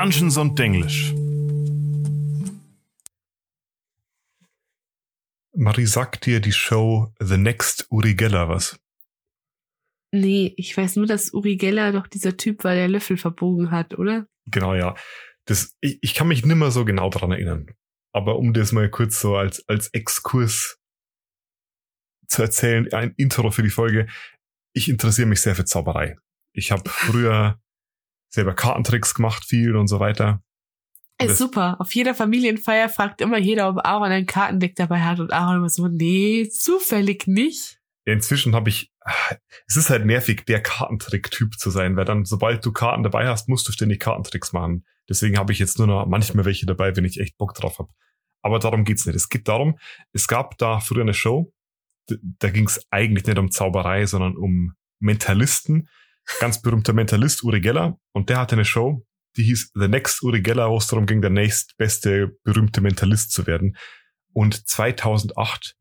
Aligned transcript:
Dungeons 0.00 0.38
und 0.38 0.58
Denglisch. 0.58 1.12
Marie, 5.54 5.84
sagt 5.84 6.24
dir 6.24 6.40
die 6.40 6.52
Show 6.52 7.12
The 7.20 7.36
Next 7.36 7.86
Uri 7.90 8.14
Geller 8.14 8.48
was? 8.48 8.80
Nee, 10.10 10.54
ich 10.56 10.74
weiß 10.74 10.96
nur, 10.96 11.04
dass 11.04 11.34
Uri 11.34 11.56
Geller 11.56 11.92
doch 11.92 12.06
dieser 12.06 12.38
Typ 12.38 12.64
war, 12.64 12.74
der 12.74 12.88
Löffel 12.88 13.18
verbogen 13.18 13.70
hat, 13.70 13.98
oder? 13.98 14.26
Genau, 14.46 14.74
ja. 14.74 14.94
Das, 15.44 15.76
ich, 15.82 15.98
ich 16.00 16.14
kann 16.14 16.28
mich 16.28 16.46
nimmer 16.46 16.70
so 16.70 16.86
genau 16.86 17.10
dran 17.10 17.32
erinnern. 17.32 17.66
Aber 18.14 18.38
um 18.38 18.54
das 18.54 18.72
mal 18.72 18.88
kurz 18.88 19.20
so 19.20 19.36
als, 19.36 19.68
als 19.68 19.88
Exkurs 19.88 20.78
zu 22.26 22.40
erzählen, 22.40 22.90
ein 22.94 23.12
Intro 23.18 23.50
für 23.50 23.62
die 23.62 23.68
Folge. 23.68 24.06
Ich 24.72 24.88
interessiere 24.88 25.28
mich 25.28 25.42
sehr 25.42 25.54
für 25.54 25.66
Zauberei. 25.66 26.16
Ich 26.54 26.72
habe 26.72 26.88
früher 26.88 27.60
selber 28.30 28.54
Kartentricks 28.54 29.14
gemacht, 29.14 29.44
viel 29.44 29.76
und 29.76 29.88
so 29.88 30.00
weiter. 30.00 30.42
Ist 31.22 31.36
super. 31.36 31.76
Auf 31.80 31.94
jeder 31.94 32.14
Familienfeier 32.14 32.88
fragt 32.88 33.20
immer 33.20 33.36
jeder, 33.36 33.68
ob 33.68 33.84
Aaron 33.84 34.10
ein 34.10 34.24
Kartendeck 34.24 34.74
dabei 34.76 35.00
hat 35.00 35.20
und 35.20 35.32
Aaron 35.32 35.58
immer 35.58 35.68
so, 35.68 35.86
nee, 35.86 36.48
zufällig 36.48 37.26
nicht. 37.26 37.78
Ja, 38.06 38.14
inzwischen 38.14 38.54
habe 38.54 38.70
ich, 38.70 38.90
es 39.66 39.76
ist 39.76 39.90
halt 39.90 40.06
nervig, 40.06 40.46
der 40.46 40.62
Kartentrick-Typ 40.62 41.58
zu 41.58 41.70
sein, 41.70 41.96
weil 41.96 42.06
dann, 42.06 42.24
sobald 42.24 42.64
du 42.64 42.72
Karten 42.72 43.02
dabei 43.02 43.26
hast, 43.28 43.48
musst 43.48 43.68
du 43.68 43.72
ständig 43.72 44.00
Kartentricks 44.00 44.54
machen. 44.54 44.86
Deswegen 45.10 45.36
habe 45.36 45.52
ich 45.52 45.58
jetzt 45.58 45.78
nur 45.78 45.86
noch 45.86 46.06
manchmal 46.06 46.46
welche 46.46 46.64
dabei, 46.64 46.96
wenn 46.96 47.04
ich 47.04 47.20
echt 47.20 47.36
Bock 47.36 47.54
drauf 47.54 47.78
habe. 47.78 47.90
Aber 48.42 48.58
darum 48.58 48.84
geht's 48.84 49.04
nicht. 49.04 49.16
Es 49.16 49.28
geht 49.28 49.48
darum, 49.48 49.78
es 50.12 50.26
gab 50.26 50.56
da 50.56 50.80
früher 50.80 51.02
eine 51.02 51.12
Show, 51.12 51.52
da 52.08 52.50
ging 52.50 52.66
es 52.66 52.86
eigentlich 52.90 53.26
nicht 53.26 53.38
um 53.38 53.50
Zauberei, 53.50 54.06
sondern 54.06 54.36
um 54.36 54.74
Mentalisten. 55.00 55.88
Ganz 56.38 56.62
berühmter 56.62 56.92
Mentalist 56.92 57.42
Uri 57.42 57.60
Geller 57.60 57.98
und 58.12 58.28
der 58.28 58.38
hatte 58.38 58.54
eine 58.54 58.64
Show, 58.64 59.04
die 59.36 59.44
hieß 59.44 59.72
The 59.74 59.88
Next 59.88 60.22
Uri 60.22 60.40
Geller, 60.40 60.70
wo 60.70 60.76
es 60.76 60.86
darum 60.86 61.06
ging, 61.06 61.20
der 61.20 61.30
nächstbeste 61.30 62.36
berühmte 62.44 62.80
Mentalist 62.80 63.32
zu 63.32 63.46
werden. 63.46 63.76
Und 64.32 64.68
2008 64.68 65.76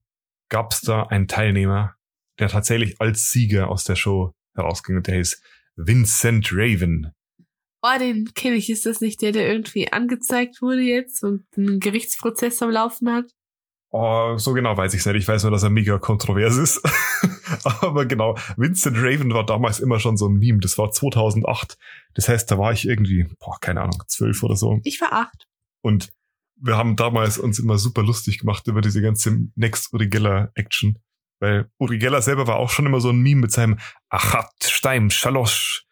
gab 0.49 0.73
es 0.73 0.81
da 0.81 1.03
einen 1.03 1.27
Teilnehmer, 1.27 1.95
der 2.39 2.49
tatsächlich 2.49 2.99
als 2.99 3.31
Sieger 3.31 3.69
aus 3.69 3.83
der 3.83 3.95
Show 3.95 4.33
herausging 4.55 4.97
und 4.97 5.07
der 5.07 5.17
hieß 5.17 5.41
Vincent 5.75 6.49
Raven. 6.51 7.13
Oh, 7.81 7.97
den 7.97 8.33
kenne 8.33 8.55
ich. 8.55 8.69
Ist 8.69 8.85
das 8.85 8.99
nicht 8.99 9.21
der, 9.21 9.31
der 9.31 9.47
irgendwie 9.47 9.91
angezeigt 9.91 10.61
wurde 10.61 10.81
jetzt 10.81 11.23
und 11.23 11.45
einen 11.55 11.79
Gerichtsprozess 11.79 12.61
am 12.61 12.71
Laufen 12.71 13.09
hat? 13.09 13.31
Oh, 13.91 14.37
so 14.37 14.53
genau 14.53 14.77
weiß 14.77 14.93
ich 14.93 14.99
es 14.99 15.05
nicht. 15.07 15.15
Ich 15.15 15.27
weiß 15.27 15.43
nur, 15.43 15.51
dass 15.51 15.63
er 15.63 15.71
mega 15.71 15.97
kontrovers 15.97 16.57
ist. 16.57 16.81
Aber 17.81 18.05
genau, 18.05 18.37
Vincent 18.55 18.97
Raven 18.97 19.33
war 19.33 19.45
damals 19.45 19.79
immer 19.79 19.99
schon 19.99 20.15
so 20.15 20.27
ein 20.27 20.35
Meme. 20.35 20.59
Das 20.59 20.77
war 20.77 20.91
2008. 20.91 21.75
Das 22.13 22.29
heißt, 22.29 22.51
da 22.51 22.59
war 22.59 22.71
ich 22.71 22.87
irgendwie, 22.87 23.27
boah, 23.39 23.57
keine 23.59 23.81
Ahnung, 23.81 24.03
zwölf 24.07 24.43
oder 24.43 24.55
so. 24.55 24.79
Ich 24.83 25.01
war 25.01 25.13
acht. 25.13 25.47
Und 25.81 26.09
wir 26.55 26.77
haben 26.77 26.95
damals 26.95 27.39
uns 27.39 27.57
immer 27.57 27.77
super 27.77 28.03
lustig 28.03 28.39
gemacht 28.39 28.67
über 28.67 28.81
diese 28.81 29.01
ganze 29.01 29.39
Next 29.55 29.91
Uri 29.93 30.07
Geller 30.07 30.51
Action. 30.53 30.99
Weil 31.39 31.71
Uri 31.79 31.97
Geller 31.97 32.21
selber 32.21 32.45
war 32.45 32.57
auch 32.57 32.69
schon 32.69 32.85
immer 32.85 32.99
so 32.99 33.09
ein 33.09 33.19
Meme 33.19 33.41
mit 33.41 33.51
seinem 33.51 33.79
Achat, 34.09 34.51
Stein, 34.63 35.09
Schalosch. 35.09 35.85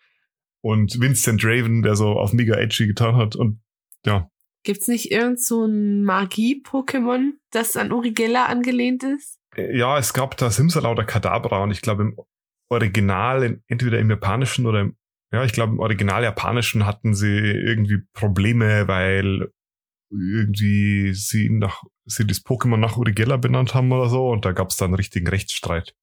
Und 0.61 0.99
Vincent 0.99 1.43
Raven, 1.43 1.81
der 1.81 1.95
so 1.95 2.19
auf 2.19 2.33
mega 2.33 2.55
edgy 2.55 2.85
getan 2.87 3.15
hat. 3.15 3.35
Und 3.35 3.61
ja, 4.05 4.29
Gibt's 4.67 4.89
nicht 4.89 5.11
irgend 5.11 5.41
so 5.41 5.63
ein 5.63 6.03
Magie-Pokémon, 6.03 7.35
das 7.51 7.77
an 7.77 7.93
Uri 7.93 8.11
Geller 8.11 8.49
angelehnt 8.49 9.01
ist? 9.01 9.39
Ja, 9.55 9.97
es 9.97 10.13
gab 10.13 10.35
da 10.35 10.51
Simsala 10.51 10.91
oder 10.91 11.05
Kadabra 11.05 11.63
und 11.63 11.71
ich 11.71 11.79
glaube 11.79 12.03
im 12.03 12.19
Original, 12.69 13.61
entweder 13.67 13.97
im 13.97 14.09
Japanischen 14.09 14.65
oder 14.65 14.81
im, 14.81 14.97
ja, 15.31 15.45
ich 15.45 15.53
glaube 15.53 15.71
im 15.71 15.79
Original 15.79 16.21
Japanischen 16.21 16.85
hatten 16.85 17.15
sie 17.15 17.33
irgendwie 17.33 17.99
Probleme, 18.11 18.89
weil 18.89 19.53
irgendwie 20.11 21.13
sie 21.13 21.49
nach, 21.49 21.83
sie 22.03 22.27
das 22.27 22.43
Pokémon 22.43 22.75
nach 22.75 22.97
Uri 22.97 23.13
Geller 23.13 23.37
benannt 23.37 23.73
haben 23.73 23.89
oder 23.93 24.09
so 24.09 24.27
und 24.29 24.43
da 24.43 24.51
gab 24.51 24.71
es 24.71 24.75
dann 24.75 24.87
einen 24.87 24.95
richtigen 24.95 25.29
Rechtsstreit. 25.29 25.95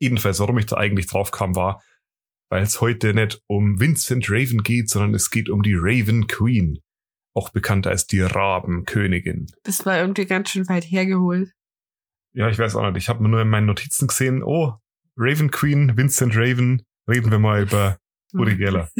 Jedenfalls, 0.00 0.40
warum 0.40 0.56
ich 0.56 0.64
da 0.64 0.78
eigentlich 0.78 1.08
drauf 1.08 1.30
kam, 1.30 1.54
war, 1.56 1.82
weil 2.50 2.62
es 2.62 2.80
heute 2.80 3.12
nicht 3.12 3.42
um 3.48 3.78
Vincent 3.78 4.30
Raven 4.30 4.62
geht, 4.62 4.88
sondern 4.88 5.12
es 5.12 5.28
geht 5.28 5.50
um 5.50 5.60
die 5.60 5.76
Raven 5.76 6.26
Queen 6.26 6.80
auch 7.38 7.50
bekannt 7.50 7.86
als 7.86 8.06
die 8.06 8.20
Rabenkönigin. 8.20 9.46
Das 9.62 9.86
war 9.86 9.98
irgendwie 9.98 10.26
ganz 10.26 10.50
schön 10.50 10.68
weit 10.68 10.84
hergeholt. 10.84 11.52
Ja, 12.32 12.48
ich 12.48 12.58
weiß 12.58 12.74
auch 12.74 12.90
nicht. 12.90 13.02
Ich 13.02 13.08
habe 13.08 13.26
nur 13.26 13.40
in 13.40 13.48
meinen 13.48 13.66
Notizen 13.66 14.08
gesehen, 14.08 14.42
oh, 14.42 14.74
Raven 15.16 15.50
Queen, 15.50 15.96
Vincent 15.96 16.36
Raven, 16.36 16.82
reden 17.08 17.30
wir 17.30 17.38
mal 17.38 17.62
über 17.62 17.98
Uri 18.32 18.56
Geller. 18.56 18.90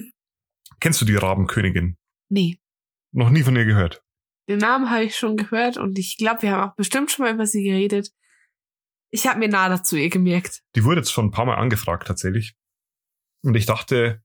Kennst 0.80 1.00
du 1.00 1.04
die 1.04 1.16
Rabenkönigin? 1.16 1.96
Nee. 2.28 2.60
Noch 3.12 3.30
nie 3.30 3.42
von 3.42 3.56
ihr 3.56 3.64
gehört. 3.64 4.02
Den 4.48 4.58
Namen 4.58 4.88
habe 4.88 5.04
ich 5.04 5.16
schon 5.16 5.36
gehört 5.36 5.76
und 5.76 5.98
ich 5.98 6.16
glaube, 6.16 6.42
wir 6.42 6.52
haben 6.52 6.70
auch 6.70 6.76
bestimmt 6.76 7.10
schon 7.10 7.26
mal 7.26 7.34
über 7.34 7.46
sie 7.46 7.64
geredet. 7.64 8.12
Ich 9.10 9.26
habe 9.26 9.40
mir 9.40 9.48
nahe 9.48 9.70
dazu 9.70 9.96
ihr 9.96 10.10
gemerkt. 10.10 10.62
Die 10.76 10.84
wurde 10.84 11.00
jetzt 11.00 11.12
schon 11.12 11.26
ein 11.26 11.30
paar 11.32 11.44
Mal 11.44 11.56
angefragt 11.56 12.06
tatsächlich. 12.06 12.54
Und 13.42 13.56
ich 13.56 13.66
dachte, 13.66 14.22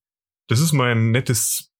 das 0.48 0.60
ist 0.60 0.74
mal 0.74 0.92
ein 0.92 1.12
nettes 1.12 1.73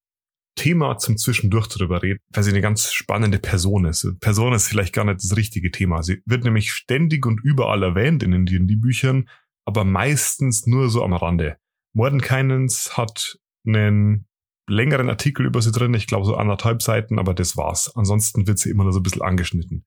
Thema 0.54 0.98
zum 0.98 1.16
Zwischendurch 1.16 1.68
drüber 1.68 2.02
reden, 2.02 2.20
weil 2.30 2.42
sie 2.42 2.50
eine 2.50 2.60
ganz 2.60 2.92
spannende 2.92 3.38
Person 3.38 3.84
ist. 3.84 4.06
Person 4.20 4.52
ist 4.52 4.68
vielleicht 4.68 4.94
gar 4.94 5.04
nicht 5.04 5.22
das 5.22 5.36
richtige 5.36 5.70
Thema. 5.70 6.02
Sie 6.02 6.22
wird 6.26 6.44
nämlich 6.44 6.72
ständig 6.72 7.26
und 7.26 7.40
überall 7.42 7.82
erwähnt 7.82 8.22
in 8.22 8.30
den 8.30 8.46
D&D-Büchern, 8.46 9.28
aber 9.64 9.84
meistens 9.84 10.66
nur 10.66 10.90
so 10.90 11.02
am 11.02 11.12
Rande. 11.12 11.58
Mordenkainens 11.92 12.96
hat 12.96 13.38
einen 13.66 14.26
längeren 14.68 15.08
Artikel 15.08 15.46
über 15.46 15.60
sie 15.60 15.72
drin, 15.72 15.94
ich 15.94 16.06
glaube 16.06 16.26
so 16.26 16.36
anderthalb 16.36 16.82
Seiten, 16.82 17.18
aber 17.18 17.34
das 17.34 17.56
war's. 17.56 17.94
Ansonsten 17.94 18.46
wird 18.46 18.58
sie 18.58 18.70
immer 18.70 18.84
nur 18.84 18.92
so 18.92 19.00
ein 19.00 19.02
bisschen 19.02 19.22
angeschnitten. 19.22 19.84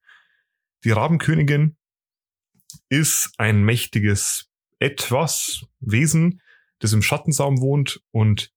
Die 0.84 0.90
Rabenkönigin 0.90 1.76
ist 2.88 3.32
ein 3.38 3.64
mächtiges 3.64 4.50
etwas 4.78 5.66
Wesen, 5.80 6.40
das 6.78 6.92
im 6.92 7.02
Schattensaum 7.02 7.60
wohnt 7.60 8.00
und 8.12 8.52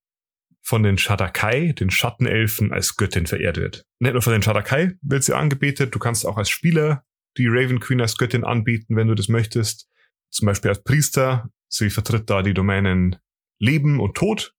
von 0.71 0.83
den 0.83 0.97
Shadakai, 0.97 1.73
den 1.73 1.89
Schattenelfen, 1.89 2.71
als 2.71 2.95
Göttin 2.95 3.27
verehrt 3.27 3.57
wird. 3.57 3.85
Nicht 3.99 4.13
nur 4.13 4.21
von 4.21 4.31
den 4.31 4.41
Shadakai 4.41 4.93
wird 5.01 5.21
sie 5.21 5.35
angebetet, 5.35 5.93
du 5.93 5.99
kannst 5.99 6.25
auch 6.25 6.37
als 6.37 6.49
Spieler 6.49 7.03
die 7.37 7.47
Raven 7.49 7.81
Queen 7.81 7.99
als 7.99 8.15
Göttin 8.15 8.45
anbieten, 8.45 8.95
wenn 8.95 9.09
du 9.09 9.13
das 9.13 9.27
möchtest. 9.27 9.89
Zum 10.29 10.45
Beispiel 10.45 10.69
als 10.69 10.81
Priester. 10.81 11.49
Sie 11.67 11.89
vertritt 11.89 12.29
da 12.29 12.41
die 12.41 12.53
Domänen 12.53 13.17
Leben 13.59 13.99
und 13.99 14.15
Tod. 14.15 14.55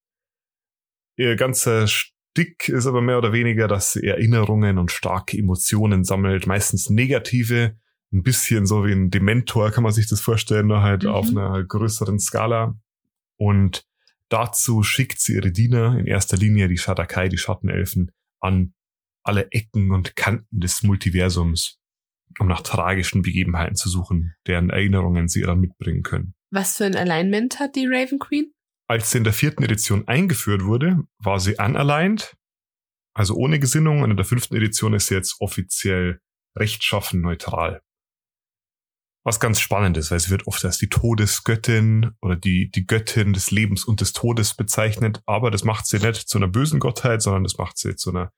Ihr 1.16 1.34
ganzer 1.36 1.86
Stick 1.86 2.68
ist 2.68 2.86
aber 2.86 3.00
mehr 3.00 3.16
oder 3.16 3.32
weniger, 3.32 3.66
dass 3.66 3.92
sie 3.92 4.06
Erinnerungen 4.06 4.76
und 4.76 4.90
starke 4.90 5.38
Emotionen 5.38 6.04
sammelt, 6.04 6.46
meistens 6.46 6.90
negative, 6.90 7.78
ein 8.12 8.22
bisschen 8.22 8.66
so 8.66 8.84
wie 8.84 8.92
ein 8.92 9.08
Dementor 9.08 9.70
kann 9.70 9.82
man 9.82 9.92
sich 9.92 10.08
das 10.08 10.20
vorstellen, 10.20 10.66
nur 10.66 10.82
halt 10.82 11.04
mhm. 11.04 11.08
auf 11.08 11.28
einer 11.30 11.64
größeren 11.64 12.18
Skala. 12.18 12.76
Und 13.38 13.86
Dazu 14.32 14.82
schickt 14.82 15.20
sie 15.20 15.34
ihre 15.34 15.52
Diener, 15.52 15.98
in 15.98 16.06
erster 16.06 16.38
Linie 16.38 16.66
die 16.66 16.78
Shadakai, 16.78 17.28
die 17.28 17.36
Schattenelfen, 17.36 18.12
an 18.40 18.72
alle 19.22 19.48
Ecken 19.50 19.90
und 19.90 20.16
Kanten 20.16 20.58
des 20.58 20.82
Multiversums, 20.82 21.78
um 22.38 22.48
nach 22.48 22.62
tragischen 22.62 23.20
Begebenheiten 23.20 23.76
zu 23.76 23.90
suchen, 23.90 24.34
deren 24.46 24.70
Erinnerungen 24.70 25.28
sie 25.28 25.42
dann 25.42 25.60
mitbringen 25.60 26.02
können. 26.02 26.34
Was 26.50 26.78
für 26.78 26.86
ein 26.86 26.96
Alignment 26.96 27.60
hat 27.60 27.76
die 27.76 27.86
Raven 27.86 28.18
Queen? 28.18 28.50
Als 28.88 29.10
sie 29.10 29.18
in 29.18 29.24
der 29.24 29.34
vierten 29.34 29.64
Edition 29.64 30.08
eingeführt 30.08 30.64
wurde, 30.64 31.02
war 31.18 31.38
sie 31.38 31.56
unaligned, 31.58 32.34
also 33.14 33.34
ohne 33.34 33.58
Gesinnung, 33.60 34.00
und 34.00 34.12
in 34.12 34.16
der 34.16 34.24
fünften 34.24 34.56
Edition 34.56 34.94
ist 34.94 35.08
sie 35.08 35.14
jetzt 35.14 35.42
offiziell 35.42 36.20
rechtschaffen 36.56 37.20
neutral 37.20 37.82
was 39.24 39.38
ganz 39.38 39.60
spannend 39.60 39.96
ist, 39.96 40.10
weil 40.10 40.20
sie 40.20 40.30
wird 40.30 40.46
oft 40.46 40.64
als 40.64 40.78
die 40.78 40.88
Todesgöttin 40.88 42.12
oder 42.20 42.36
die, 42.36 42.70
die 42.70 42.86
Göttin 42.86 43.32
des 43.32 43.50
Lebens 43.50 43.84
und 43.84 44.00
des 44.00 44.12
Todes 44.12 44.54
bezeichnet, 44.54 45.22
aber 45.26 45.50
das 45.50 45.64
macht 45.64 45.86
sie 45.86 45.98
nicht 45.98 46.28
zu 46.28 46.38
einer 46.38 46.48
bösen 46.48 46.80
Gottheit, 46.80 47.22
sondern 47.22 47.44
das 47.44 47.56
macht 47.56 47.78
sie 47.78 47.94
zu 47.94 48.10
einer 48.10 48.32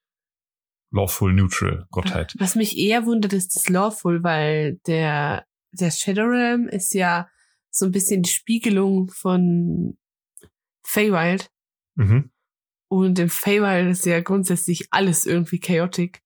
lawful 0.90 1.32
neutral 1.32 1.86
Gottheit. 1.90 2.34
Was 2.38 2.54
mich 2.54 2.76
eher 2.78 3.06
wundert, 3.06 3.32
ist 3.32 3.56
das 3.56 3.68
lawful, 3.68 4.22
weil 4.22 4.78
der, 4.86 5.46
der 5.72 5.90
Shadow 5.90 6.26
Realm 6.26 6.68
ist 6.68 6.94
ja 6.94 7.28
so 7.70 7.86
ein 7.86 7.92
bisschen 7.92 8.22
die 8.22 8.30
Spiegelung 8.30 9.10
von 9.10 9.96
Feywild. 10.86 11.50
Mhm. 11.96 12.30
Und 12.88 13.18
im 13.18 13.30
Feywild 13.30 13.90
ist 13.90 14.06
ja 14.06 14.20
grundsätzlich 14.20 14.88
alles 14.90 15.26
irgendwie 15.26 15.58
chaotic. 15.58 16.22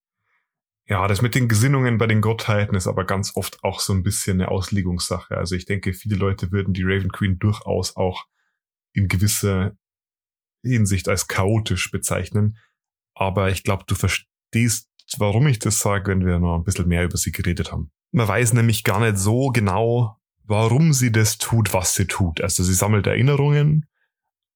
Ja, 0.88 1.06
das 1.06 1.20
mit 1.20 1.34
den 1.34 1.48
Gesinnungen 1.48 1.98
bei 1.98 2.06
den 2.06 2.22
Gottheiten 2.22 2.74
ist 2.74 2.86
aber 2.86 3.04
ganz 3.04 3.36
oft 3.36 3.62
auch 3.62 3.80
so 3.80 3.92
ein 3.92 4.02
bisschen 4.02 4.40
eine 4.40 4.50
Auslegungssache. 4.50 5.36
Also 5.36 5.54
ich 5.54 5.66
denke, 5.66 5.92
viele 5.92 6.16
Leute 6.16 6.50
würden 6.50 6.72
die 6.72 6.82
Raven 6.82 7.12
Queen 7.12 7.38
durchaus 7.38 7.94
auch 7.96 8.24
in 8.94 9.06
gewisser 9.06 9.72
Hinsicht 10.64 11.08
als 11.08 11.28
chaotisch 11.28 11.90
bezeichnen. 11.90 12.56
Aber 13.14 13.50
ich 13.50 13.64
glaube, 13.64 13.84
du 13.86 13.94
verstehst, 13.94 14.88
warum 15.18 15.46
ich 15.46 15.58
das 15.58 15.80
sage, 15.80 16.10
wenn 16.10 16.24
wir 16.24 16.38
noch 16.38 16.56
ein 16.56 16.64
bisschen 16.64 16.88
mehr 16.88 17.04
über 17.04 17.18
sie 17.18 17.32
geredet 17.32 17.70
haben. 17.70 17.90
Man 18.12 18.26
weiß 18.26 18.54
nämlich 18.54 18.82
gar 18.82 19.00
nicht 19.00 19.18
so 19.18 19.48
genau, 19.48 20.16
warum 20.44 20.94
sie 20.94 21.12
das 21.12 21.36
tut, 21.36 21.74
was 21.74 21.94
sie 21.94 22.06
tut. 22.06 22.40
Also 22.40 22.62
sie 22.62 22.74
sammelt 22.74 23.06
Erinnerungen 23.06 23.86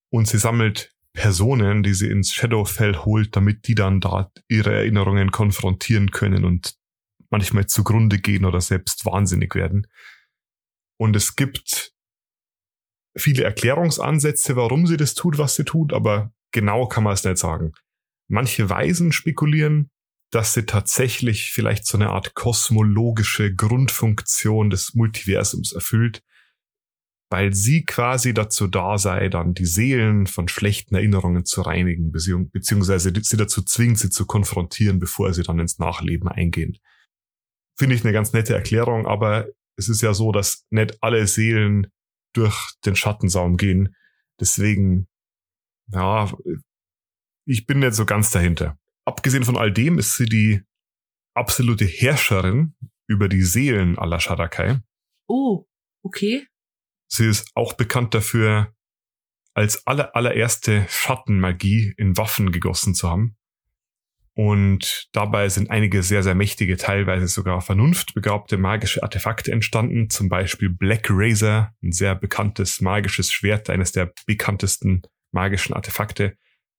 und 0.09 0.27
sie 0.27 0.39
sammelt 0.39 0.92
Personen, 1.13 1.83
die 1.83 1.93
sie 1.93 2.09
ins 2.09 2.33
Shadowfell 2.33 2.97
holt, 2.97 3.35
damit 3.35 3.67
die 3.67 3.75
dann 3.75 4.01
da 4.01 4.31
ihre 4.47 4.73
Erinnerungen 4.73 5.31
konfrontieren 5.31 6.11
können 6.11 6.43
und 6.43 6.75
manchmal 7.29 7.67
zugrunde 7.67 8.19
gehen 8.19 8.45
oder 8.45 8.61
selbst 8.61 9.05
wahnsinnig 9.05 9.55
werden. 9.55 9.87
Und 10.99 11.15
es 11.15 11.35
gibt 11.35 11.93
viele 13.15 13.43
Erklärungsansätze, 13.43 14.55
warum 14.55 14.87
sie 14.87 14.97
das 14.97 15.13
tut, 15.13 15.37
was 15.37 15.55
sie 15.55 15.65
tut, 15.65 15.93
aber 15.93 16.33
genau 16.51 16.87
kann 16.87 17.03
man 17.03 17.13
es 17.13 17.23
nicht 17.23 17.37
sagen. 17.37 17.73
Manche 18.27 18.69
Weisen 18.69 19.11
spekulieren, 19.11 19.91
dass 20.31 20.53
sie 20.53 20.65
tatsächlich 20.65 21.51
vielleicht 21.51 21.85
so 21.85 21.97
eine 21.97 22.09
Art 22.09 22.33
kosmologische 22.33 23.53
Grundfunktion 23.53 24.71
des 24.71 24.95
Multiversums 24.95 25.73
erfüllt, 25.73 26.23
weil 27.33 27.51
sie 27.51 27.83
quasi 27.83 28.31
dazu 28.35 28.67
da 28.67 28.99
sei, 28.99 29.27
dann 29.27 29.55
die 29.55 29.65
Seelen 29.65 30.27
von 30.27 30.47
schlechten 30.47 30.93
Erinnerungen 30.93 31.45
zu 31.45 31.63
reinigen, 31.63 32.11
beziehungsweise 32.11 33.11
sie 33.23 33.37
dazu 33.37 33.63
zwingt, 33.63 33.97
sie 33.97 34.11
zu 34.11 34.27
konfrontieren, 34.27 34.99
bevor 34.99 35.33
sie 35.33 35.41
dann 35.41 35.57
ins 35.57 35.79
Nachleben 35.79 36.27
eingehen. 36.27 36.77
Finde 37.75 37.95
ich 37.95 38.03
eine 38.03 38.13
ganz 38.13 38.33
nette 38.33 38.53
Erklärung, 38.53 39.07
aber 39.07 39.47
es 39.79 39.89
ist 39.89 40.03
ja 40.03 40.13
so, 40.13 40.31
dass 40.31 40.67
nicht 40.69 41.01
alle 41.01 41.25
Seelen 41.25 41.87
durch 42.35 42.55
den 42.85 42.95
Schattensaum 42.95 43.57
gehen. 43.57 43.95
Deswegen, 44.39 45.07
ja, 45.87 46.31
ich 47.47 47.65
bin 47.65 47.79
nicht 47.79 47.95
so 47.95 48.05
ganz 48.05 48.29
dahinter. 48.29 48.77
Abgesehen 49.07 49.43
von 49.43 49.57
all 49.57 49.71
dem 49.73 49.97
ist 49.97 50.17
sie 50.17 50.25
die 50.25 50.61
absolute 51.35 51.85
Herrscherin 51.85 52.75
über 53.07 53.27
die 53.27 53.41
Seelen 53.41 53.97
aller 53.97 54.19
Shadakai. 54.19 54.81
Oh, 55.27 55.65
okay. 56.03 56.45
Sie 57.15 57.27
ist 57.27 57.51
auch 57.53 57.73
bekannt 57.73 58.15
dafür, 58.15 58.73
als 59.53 59.85
aller, 59.85 60.15
allererste 60.15 60.87
Schattenmagie 60.89 61.93
in 61.95 62.17
Waffen 62.17 62.51
gegossen 62.51 62.95
zu 62.95 63.07
haben. 63.07 63.37
Und 64.35 65.09
dabei 65.11 65.47
sind 65.49 65.69
einige 65.69 66.01
sehr, 66.01 66.23
sehr 66.23 66.33
mächtige, 66.33 66.75
teilweise 66.75 67.27
sogar 67.27 67.61
vernunftbegabte 67.61 68.57
magische 68.57 69.03
Artefakte 69.03 69.51
entstanden. 69.51 70.09
Zum 70.09 70.27
Beispiel 70.27 70.71
Black 70.71 71.05
Razor, 71.11 71.71
ein 71.83 71.91
sehr 71.91 72.15
bekanntes 72.15 72.81
magisches 72.81 73.31
Schwert, 73.31 73.69
eines 73.69 73.91
der 73.91 74.11
bekanntesten 74.25 75.03
magischen 75.31 75.75
Artefakte. 75.75 76.35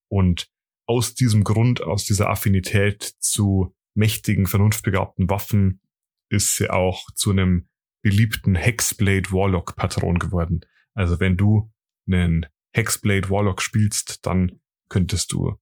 Und 0.09 0.49
aus 0.89 1.15
diesem 1.15 1.45
Grund, 1.45 1.81
aus 1.81 2.07
dieser 2.07 2.29
Affinität 2.29 3.05
zu 3.21 3.73
mächtigen, 3.95 4.47
vernunftbegabten 4.47 5.31
Waffen, 5.31 5.81
ist 6.29 6.57
sie 6.57 6.71
auch 6.71 7.07
zu 7.15 7.31
einem 7.31 7.69
beliebten 8.05 8.55
Hexblade 8.55 9.33
Warlock 9.33 9.77
Patron 9.77 10.19
geworden. 10.19 10.61
Also 10.93 11.19
wenn 11.21 11.37
du 11.39 11.73
einen 12.07 12.47
Hexblade 12.73 13.31
Warlock 13.31 13.63
spielst, 13.63 14.27
dann 14.27 14.61
könntest 14.91 15.33
du 15.33 15.57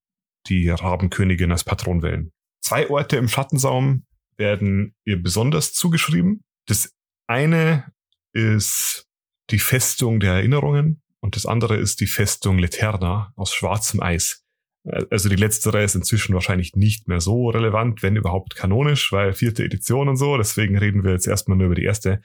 die 0.48 0.68
Rabenkönigin 0.68 1.52
als 1.52 1.62
Patron 1.62 2.02
wählen. 2.02 2.32
Zwei 2.60 2.90
Orte 2.90 3.16
im 3.16 3.28
Schattensaum 3.28 4.06
werden 4.36 4.96
ihr 5.04 5.22
besonders 5.22 5.72
zugeschrieben. 5.72 6.42
Das 6.66 6.92
eine 7.28 7.92
ist 8.32 9.06
die 9.50 9.60
Festung 9.60 10.18
der 10.18 10.34
Erinnerungen 10.34 11.00
und 11.20 11.36
das 11.36 11.46
andere 11.46 11.76
ist 11.76 12.00
die 12.00 12.06
Festung 12.08 12.58
Leterna 12.58 13.32
aus 13.36 13.54
schwarzem 13.54 14.02
Eis. 14.02 14.41
Also 14.84 15.28
die 15.28 15.36
letztere 15.36 15.84
ist 15.84 15.94
inzwischen 15.94 16.34
wahrscheinlich 16.34 16.74
nicht 16.74 17.06
mehr 17.06 17.20
so 17.20 17.50
relevant, 17.50 18.02
wenn 18.02 18.16
überhaupt 18.16 18.56
kanonisch, 18.56 19.12
weil 19.12 19.32
vierte 19.32 19.64
Edition 19.64 20.08
und 20.08 20.16
so. 20.16 20.36
Deswegen 20.36 20.76
reden 20.76 21.04
wir 21.04 21.12
jetzt 21.12 21.28
erstmal 21.28 21.56
nur 21.56 21.66
über 21.66 21.76
die 21.76 21.84
erste. 21.84 22.20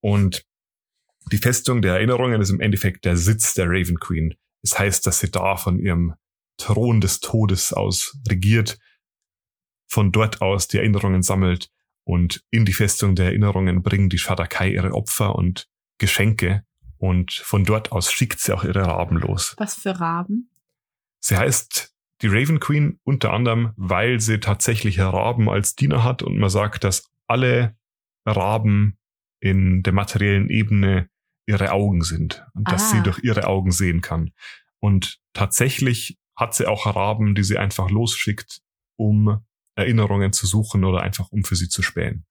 Und 0.00 0.46
die 1.30 1.38
Festung 1.38 1.82
der 1.82 1.94
Erinnerungen 1.94 2.40
ist 2.40 2.50
im 2.50 2.60
Endeffekt 2.60 3.04
der 3.04 3.16
Sitz 3.16 3.52
der 3.52 3.66
Raven 3.68 3.98
Queen. 4.00 4.34
Das 4.62 4.78
heißt, 4.78 5.06
dass 5.06 5.20
sie 5.20 5.30
da 5.30 5.56
von 5.56 5.78
ihrem 5.78 6.14
Thron 6.56 7.00
des 7.00 7.20
Todes 7.20 7.72
aus 7.72 8.18
regiert, 8.28 8.78
von 9.86 10.12
dort 10.12 10.40
aus 10.40 10.68
die 10.68 10.78
Erinnerungen 10.78 11.22
sammelt 11.22 11.70
und 12.04 12.42
in 12.50 12.64
die 12.64 12.72
Festung 12.72 13.14
der 13.14 13.26
Erinnerungen 13.26 13.82
bringen 13.82 14.08
die 14.08 14.18
Shadakai 14.18 14.70
ihre 14.70 14.92
Opfer 14.92 15.34
und 15.34 15.68
Geschenke 15.98 16.64
und 16.98 17.32
von 17.32 17.64
dort 17.64 17.92
aus 17.92 18.12
schickt 18.12 18.40
sie 18.40 18.52
auch 18.52 18.64
ihre 18.64 18.86
Raben 18.86 19.16
los. 19.16 19.54
Was 19.58 19.74
für 19.74 19.98
Raben? 19.98 20.50
Sie 21.20 21.36
heißt 21.36 21.89
die 22.22 22.28
Raven 22.28 22.60
Queen 22.60 23.00
unter 23.04 23.32
anderem, 23.32 23.72
weil 23.76 24.20
sie 24.20 24.40
tatsächlich 24.40 24.98
Raben 25.00 25.48
als 25.48 25.74
Diener 25.74 26.04
hat 26.04 26.22
und 26.22 26.38
man 26.38 26.50
sagt, 26.50 26.84
dass 26.84 27.10
alle 27.26 27.76
Raben 28.26 28.98
in 29.40 29.82
der 29.82 29.92
materiellen 29.92 30.50
Ebene 30.50 31.08
ihre 31.46 31.72
Augen 31.72 32.02
sind 32.02 32.44
und 32.54 32.68
ah. 32.68 32.72
dass 32.72 32.90
sie 32.90 32.98
ah. 32.98 33.02
durch 33.02 33.20
ihre 33.22 33.46
Augen 33.46 33.72
sehen 33.72 34.02
kann. 34.02 34.32
Und 34.80 35.18
tatsächlich 35.32 36.18
hat 36.36 36.54
sie 36.54 36.66
auch 36.66 36.86
Raben, 36.86 37.34
die 37.34 37.42
sie 37.42 37.58
einfach 37.58 37.90
losschickt, 37.90 38.60
um 38.96 39.44
Erinnerungen 39.74 40.32
zu 40.32 40.46
suchen 40.46 40.84
oder 40.84 41.00
einfach 41.00 41.30
um 41.30 41.44
für 41.44 41.56
sie 41.56 41.68
zu 41.68 41.82
spähen. 41.82 42.26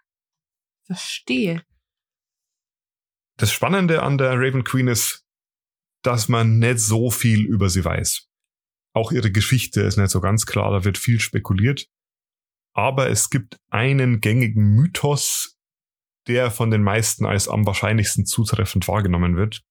Verstehe. 0.85 1.63
Das 3.37 3.51
Spannende 3.51 4.03
an 4.03 4.17
der 4.17 4.33
Raven 4.33 4.63
Queen 4.63 4.87
ist, 4.87 5.25
dass 6.03 6.29
man 6.29 6.59
nicht 6.59 6.79
so 6.79 7.09
viel 7.11 7.45
über 7.45 7.69
sie 7.69 7.83
weiß. 7.83 8.28
Auch 8.99 9.13
ihre 9.13 9.31
Geschichte 9.31 9.79
ist 9.79 9.95
nicht 9.95 10.09
so 10.09 10.19
ganz 10.19 10.45
klar, 10.45 10.71
da 10.71 10.83
wird 10.83 10.97
viel 10.97 11.21
spekuliert. 11.21 11.87
Aber 12.73 13.09
es 13.09 13.29
gibt 13.29 13.55
einen 13.69 14.19
gängigen 14.19 14.75
Mythos, 14.75 15.57
der 16.27 16.51
von 16.51 16.69
den 16.69 16.83
meisten 16.83 17.25
als 17.25 17.47
am 17.47 17.65
wahrscheinlichsten 17.65 18.25
zutreffend 18.25 18.89
wahrgenommen 18.89 19.37
wird. 19.37 19.61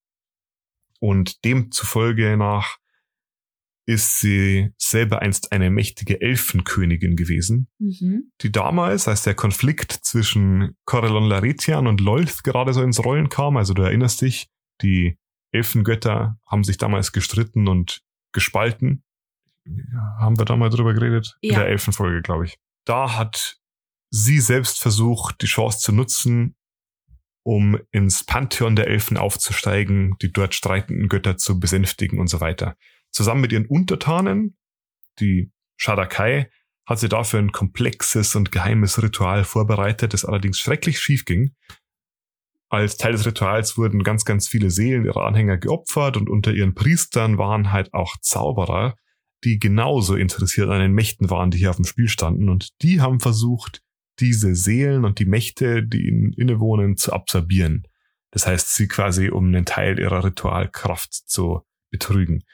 Und 0.99 1.45
demzufolge 1.45 2.39
nach 2.39 2.79
ist 3.85 4.19
sie 4.19 4.71
selber 4.79 5.21
einst 5.21 5.53
eine 5.53 5.69
mächtige 5.69 6.23
Elfenkönigin 6.23 7.15
gewesen, 7.15 7.69
mhm. 7.79 8.33
die 8.41 8.51
damals, 8.51 9.09
als 9.09 9.25
der 9.25 9.35
Konflikt 9.35 9.93
zwischen 9.93 10.75
Corellon 10.87 11.29
Laretian 11.29 11.87
und 11.87 12.01
Lolth 12.01 12.45
gerade 12.45 12.73
so 12.73 12.83
ins 12.83 13.05
Rollen 13.05 13.29
kam, 13.29 13.59
also 13.59 13.75
du 13.75 13.83
erinnerst 13.83 14.23
dich, 14.23 14.49
die 14.81 15.19
Elfengötter 15.53 16.41
haben 16.47 16.65
sich 16.65 16.79
damals 16.79 17.13
gestritten 17.13 17.69
und 17.69 18.01
gespalten 18.33 19.05
haben 20.19 20.39
wir 20.39 20.45
da 20.45 20.57
mal 20.57 20.71
drüber 20.71 20.95
geredet? 20.95 21.37
Ja. 21.41 21.55
In 21.55 21.59
der 21.61 21.69
Elfenfolge, 21.69 22.23
glaube 22.23 22.47
ich. 22.47 22.59
Da 22.85 23.17
hat 23.17 23.59
sie 24.11 24.41
selbst 24.41 24.81
versucht, 24.81 25.43
die 25.43 25.47
Chance 25.47 25.81
zu 25.81 25.93
nutzen, 25.93 26.57
um 27.43 27.79
ins 27.91 28.25
Pantheon 28.25 28.77
der 28.77 28.89
Elfen 28.89 29.17
aufzusteigen, 29.17 30.17
die 30.21 30.33
dort 30.33 30.55
streitenden 30.55 31.09
Götter 31.09 31.37
zu 31.37 31.59
besänftigen 31.59 32.19
und 32.19 32.29
so 32.29 32.41
weiter. 32.41 32.77
Zusammen 33.11 33.41
mit 33.41 33.53
ihren 33.53 33.67
Untertanen, 33.67 34.57
die 35.19 35.51
Shadakai, 35.77 36.51
hat 36.87 36.99
sie 36.99 37.09
dafür 37.09 37.41
ein 37.41 37.53
komplexes 37.53 38.35
und 38.35 38.51
geheimes 38.51 39.03
Ritual 39.03 39.45
vorbereitet, 39.45 40.15
das 40.15 40.25
allerdings 40.25 40.59
schrecklich 40.59 41.01
schief 41.01 41.25
ging. 41.25 41.55
Als 42.71 42.97
Teil 42.97 43.13
des 43.13 43.27
Rituals 43.27 43.79
wurden 43.79 44.03
ganz, 44.03 44.25
ganz 44.25 44.49
viele 44.49 44.71
Seelen 44.71 45.05
ihrer 45.05 45.25
Anhänger 45.27 45.57
geopfert 45.57 46.17
und 46.17 46.29
unter 46.29 46.53
ihren 46.53 46.75
Priestern 46.75 47.39
waren 47.39 47.73
halt 47.73 47.95
auch 47.95 48.17
Zauberer, 48.21 48.95
die 49.45 49.59
genauso 49.59 50.17
interessiert 50.17 50.69
an 50.69 50.81
den 50.81 50.93
Mächten 50.93 51.31
waren, 51.31 51.51
die 51.51 51.59
hier 51.59 51.71
auf 51.71 51.77
dem 51.77 51.85
Spiel 51.85 52.09
standen. 52.09 52.49
Und 52.49 52.71
die 52.83 53.01
haben 53.01 53.21
versucht, 53.21 53.83
diese 54.21 54.55
Seelen 54.55 55.05
und 55.05 55.19
die 55.19 55.27
Mächte, 55.27 55.83
die 55.83 56.09
ihnen 56.09 56.33
innewohnen, 56.33 56.97
zu 56.97 57.13
absorbieren. 57.13 57.87
Das 58.31 58.47
heißt, 58.47 58.75
sie 58.75 58.89
quasi 58.89 59.31
um 59.31 59.47
einen 59.47 59.65
Teil 59.65 59.99
ihrer 59.99 60.25
Ritualkraft 60.25 61.13
zu 61.13 61.63
betrügen. 61.91 62.45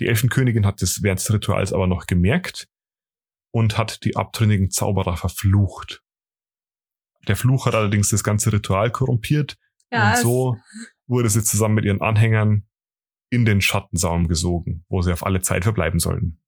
Die 0.00 0.08
Elfenkönigin 0.08 0.66
hat 0.66 0.82
das 0.82 1.02
während 1.02 1.20
des 1.20 1.32
Rituals 1.32 1.72
aber 1.72 1.86
noch 1.86 2.06
gemerkt 2.06 2.68
und 3.52 3.78
hat 3.78 4.04
die 4.04 4.16
abtrünnigen 4.16 4.70
Zauberer 4.70 5.16
verflucht. 5.16 6.02
Der 7.28 7.36
Fluch 7.36 7.66
hat 7.66 7.74
allerdings 7.74 8.10
das 8.10 8.24
ganze 8.24 8.52
Ritual 8.52 8.90
korrumpiert 8.90 9.56
ja, 9.90 10.10
und 10.10 10.18
so 10.18 10.56
wurde 11.06 11.30
sie 11.30 11.42
zusammen 11.42 11.76
mit 11.76 11.84
ihren 11.84 12.00
Anhängern 12.00 12.66
in 13.34 13.44
den 13.44 13.60
Schattensaum 13.60 14.28
gesogen, 14.28 14.84
wo 14.88 15.02
sie 15.02 15.12
auf 15.12 15.24
alle 15.24 15.40
Zeit 15.40 15.64
verbleiben 15.64 15.98
sollten. 15.98 16.40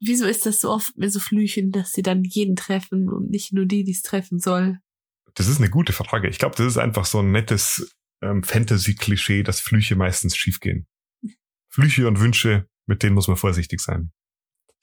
Wieso 0.00 0.26
ist 0.26 0.46
das 0.46 0.60
so 0.60 0.70
oft 0.70 0.96
mit 0.96 1.12
so 1.12 1.20
Flüchen, 1.20 1.70
dass 1.70 1.92
sie 1.92 2.02
dann 2.02 2.24
jeden 2.24 2.56
treffen 2.56 3.08
und 3.08 3.30
nicht 3.30 3.52
nur 3.52 3.66
die, 3.66 3.84
die 3.84 3.92
es 3.92 4.02
treffen 4.02 4.38
soll? 4.38 4.78
Das 5.34 5.48
ist 5.48 5.58
eine 5.58 5.70
gute 5.70 5.92
Frage. 5.92 6.28
Ich 6.28 6.38
glaube, 6.38 6.54
das 6.56 6.66
ist 6.66 6.78
einfach 6.78 7.06
so 7.06 7.20
ein 7.20 7.32
nettes 7.32 7.94
ähm, 8.22 8.42
Fantasy-Klischee, 8.42 9.42
dass 9.42 9.60
Flüche 9.60 9.96
meistens 9.96 10.36
schiefgehen. 10.36 10.86
Flüche 11.68 12.06
und 12.06 12.20
Wünsche, 12.20 12.68
mit 12.86 13.02
denen 13.02 13.14
muss 13.14 13.28
man 13.28 13.36
vorsichtig 13.36 13.80
sein. 13.80 14.12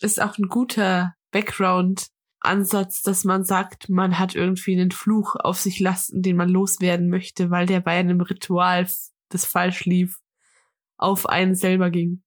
Ist 0.02 0.22
auch 0.22 0.38
ein 0.38 0.50
guter 0.50 1.16
Background-Ansatz, 1.32 3.02
dass 3.02 3.24
man 3.24 3.46
sagt, 3.46 3.88
man 3.90 4.20
hat 4.20 4.36
irgendwie 4.36 4.74
einen 4.74 4.92
Fluch 4.92 5.36
auf 5.36 5.60
sich 5.60 5.80
lasten, 5.80 6.22
den 6.22 6.36
man 6.36 6.50
loswerden 6.50 7.10
möchte, 7.10 7.50
weil 7.50 7.66
der 7.66 7.80
bei 7.80 7.92
einem 7.92 8.20
Ritual, 8.20 8.90
das 9.30 9.46
falsch 9.46 9.86
lief, 9.86 10.20
auf 11.02 11.28
einen 11.28 11.56
selber 11.56 11.90
ging. 11.90 12.24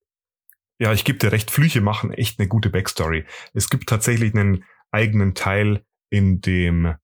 Ja, 0.79 0.93
ich 0.93 1.05
gebe 1.05 1.19
dir 1.19 1.33
recht, 1.33 1.51
Flüche 1.51 1.81
machen 1.81 2.13
echt 2.13 2.39
eine 2.39 2.49
gute 2.49 2.71
Backstory. 2.71 3.25
Es 3.53 3.71
gibt 3.71 3.89
tatsächlich 3.89 4.35
einen 4.35 4.65
eigenen 4.91 5.35
Teil 5.35 5.85
in 6.11 6.41
dem 6.41 6.95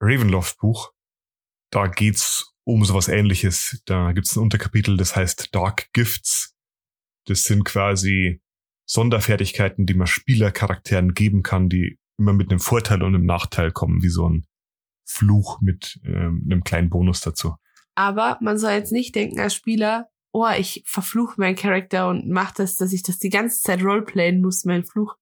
Ravenloft-Buch. 0.00 0.92
Da 1.70 1.88
geht's 1.88 2.52
um 2.64 2.84
sowas 2.84 3.08
ähnliches. 3.08 3.82
Da 3.86 4.12
gibt's 4.12 4.36
ein 4.36 4.42
Unterkapitel, 4.42 4.96
das 4.96 5.16
heißt 5.16 5.54
Dark 5.54 5.92
Gifts. 5.92 6.54
Das 7.26 7.42
sind 7.42 7.64
quasi 7.64 8.40
Sonderfertigkeiten, 8.88 9.86
die 9.86 9.94
man 9.94 10.06
Spielercharakteren 10.06 11.14
geben 11.14 11.42
kann, 11.42 11.68
die 11.68 11.98
immer 12.18 12.32
mit 12.32 12.50
einem 12.50 12.60
Vorteil 12.60 13.02
und 13.02 13.14
einem 13.14 13.26
Nachteil 13.26 13.72
kommen, 13.72 14.02
wie 14.02 14.08
so 14.08 14.28
ein 14.28 14.46
Fluch 15.04 15.60
mit 15.60 16.00
ähm, 16.04 16.42
einem 16.44 16.64
kleinen 16.64 16.88
Bonus 16.88 17.20
dazu. 17.20 17.54
Aber 17.94 18.38
man 18.40 18.58
soll 18.58 18.72
jetzt 18.72 18.92
nicht 18.92 19.14
denken 19.14 19.40
als 19.40 19.54
Spieler, 19.54 20.08
oh, 20.36 20.50
ich 20.58 20.82
verfluche 20.84 21.40
meinen 21.40 21.56
Charakter 21.56 22.10
und 22.10 22.28
mach 22.28 22.52
das, 22.52 22.76
dass 22.76 22.92
ich 22.92 23.02
das 23.02 23.18
die 23.18 23.30
ganze 23.30 23.62
Zeit 23.62 23.82
roleplayen 23.82 24.42
muss, 24.42 24.66
mein 24.66 24.84
Fluch. 24.84 25.16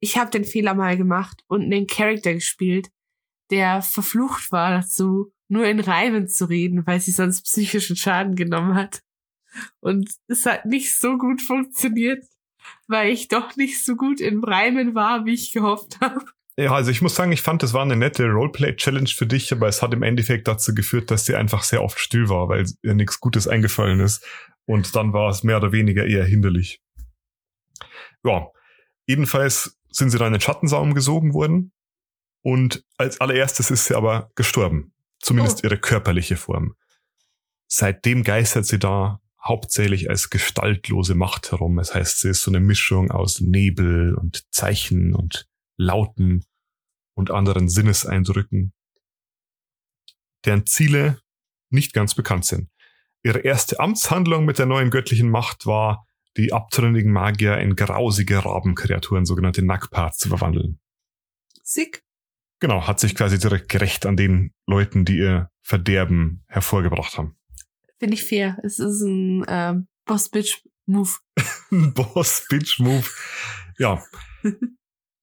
Ich 0.00 0.16
habe 0.16 0.30
den 0.30 0.44
Fehler 0.44 0.72
mal 0.72 0.96
gemacht 0.96 1.44
und 1.48 1.64
einen 1.64 1.86
Charakter 1.86 2.32
gespielt, 2.32 2.90
der 3.50 3.82
verflucht 3.82 4.50
war 4.50 4.70
dazu, 4.70 5.34
nur 5.48 5.66
in 5.66 5.80
Reimen 5.80 6.28
zu 6.28 6.46
reden, 6.46 6.86
weil 6.86 6.98
sie 6.98 7.10
sonst 7.10 7.42
psychischen 7.42 7.96
Schaden 7.96 8.36
genommen 8.36 8.74
hat. 8.74 9.02
Und 9.80 10.14
es 10.28 10.46
hat 10.46 10.64
nicht 10.64 10.98
so 10.98 11.18
gut 11.18 11.42
funktioniert, 11.42 12.24
weil 12.86 13.12
ich 13.12 13.28
doch 13.28 13.54
nicht 13.56 13.84
so 13.84 13.96
gut 13.96 14.18
in 14.18 14.42
Reimen 14.42 14.94
war, 14.94 15.26
wie 15.26 15.34
ich 15.34 15.52
gehofft 15.52 16.00
habe. 16.00 16.24
Ja, 16.58 16.72
also 16.72 16.90
ich 16.90 17.02
muss 17.02 17.14
sagen, 17.14 17.30
ich 17.30 17.42
fand, 17.42 17.62
das 17.62 17.72
war 17.72 17.82
eine 17.82 17.94
nette 17.94 18.28
Roleplay-Challenge 18.28 19.10
für 19.10 19.28
dich, 19.28 19.52
aber 19.52 19.68
es 19.68 19.80
hat 19.80 19.94
im 19.94 20.02
Endeffekt 20.02 20.48
dazu 20.48 20.74
geführt, 20.74 21.08
dass 21.08 21.24
sie 21.24 21.36
einfach 21.36 21.62
sehr 21.62 21.84
oft 21.84 22.00
still 22.00 22.28
war, 22.28 22.48
weil 22.48 22.66
ihr 22.82 22.94
nichts 22.94 23.20
Gutes 23.20 23.46
eingefallen 23.46 24.00
ist. 24.00 24.26
Und 24.66 24.96
dann 24.96 25.12
war 25.12 25.30
es 25.30 25.44
mehr 25.44 25.58
oder 25.58 25.70
weniger 25.70 26.04
eher 26.04 26.24
hinderlich. 26.24 26.82
Ja, 28.24 28.48
jedenfalls 29.06 29.78
sind 29.92 30.10
sie 30.10 30.18
dann 30.18 30.28
in 30.28 30.32
den 30.32 30.40
Schattensaum 30.40 30.94
gesogen 30.94 31.32
worden. 31.32 31.70
Und 32.42 32.84
als 32.96 33.20
allererstes 33.20 33.70
ist 33.70 33.84
sie 33.84 33.94
aber 33.94 34.32
gestorben. 34.34 34.92
Zumindest 35.20 35.58
oh. 35.58 35.68
ihre 35.68 35.78
körperliche 35.78 36.36
Form. 36.36 36.74
Seitdem 37.68 38.24
geistert 38.24 38.66
sie 38.66 38.80
da 38.80 39.20
hauptsächlich 39.40 40.10
als 40.10 40.28
gestaltlose 40.28 41.14
Macht 41.14 41.52
herum. 41.52 41.76
Das 41.76 41.94
heißt, 41.94 42.18
sie 42.18 42.30
ist 42.30 42.42
so 42.42 42.50
eine 42.50 42.58
Mischung 42.58 43.12
aus 43.12 43.40
Nebel 43.40 44.16
und 44.16 44.52
Zeichen 44.52 45.14
und 45.14 45.48
Lauten 45.78 46.44
und 47.14 47.30
anderen 47.30 47.68
Sinneseindrücken, 47.68 48.74
deren 50.44 50.66
Ziele 50.66 51.22
nicht 51.70 51.92
ganz 51.94 52.14
bekannt 52.14 52.44
sind. 52.44 52.70
Ihre 53.22 53.40
erste 53.40 53.80
Amtshandlung 53.80 54.44
mit 54.44 54.58
der 54.58 54.66
neuen 54.66 54.90
göttlichen 54.90 55.30
Macht 55.30 55.66
war, 55.66 56.06
die 56.36 56.52
abtrünnigen 56.52 57.10
Magier 57.12 57.58
in 57.58 57.74
grausige 57.74 58.44
Rabenkreaturen, 58.44 59.24
sogenannte 59.24 59.64
Nackpart, 59.64 60.14
zu 60.14 60.28
verwandeln. 60.28 60.78
Sick. 61.62 62.04
Genau, 62.60 62.86
hat 62.86 63.00
sich 63.00 63.14
quasi 63.14 63.38
direkt 63.38 63.68
gerecht 63.68 64.06
an 64.06 64.16
den 64.16 64.52
Leuten, 64.66 65.04
die 65.04 65.18
ihr 65.18 65.50
Verderben 65.62 66.44
hervorgebracht 66.48 67.18
haben. 67.18 67.36
Finde 67.98 68.14
ich 68.14 68.24
fair. 68.24 68.58
Es 68.62 68.78
ist 68.78 69.02
ein 69.02 69.44
äh, 69.44 69.74
Boss-Bitch-Move. 70.06 71.10
Boss-Bitch-Move. 71.70 73.08
Ja. 73.78 74.02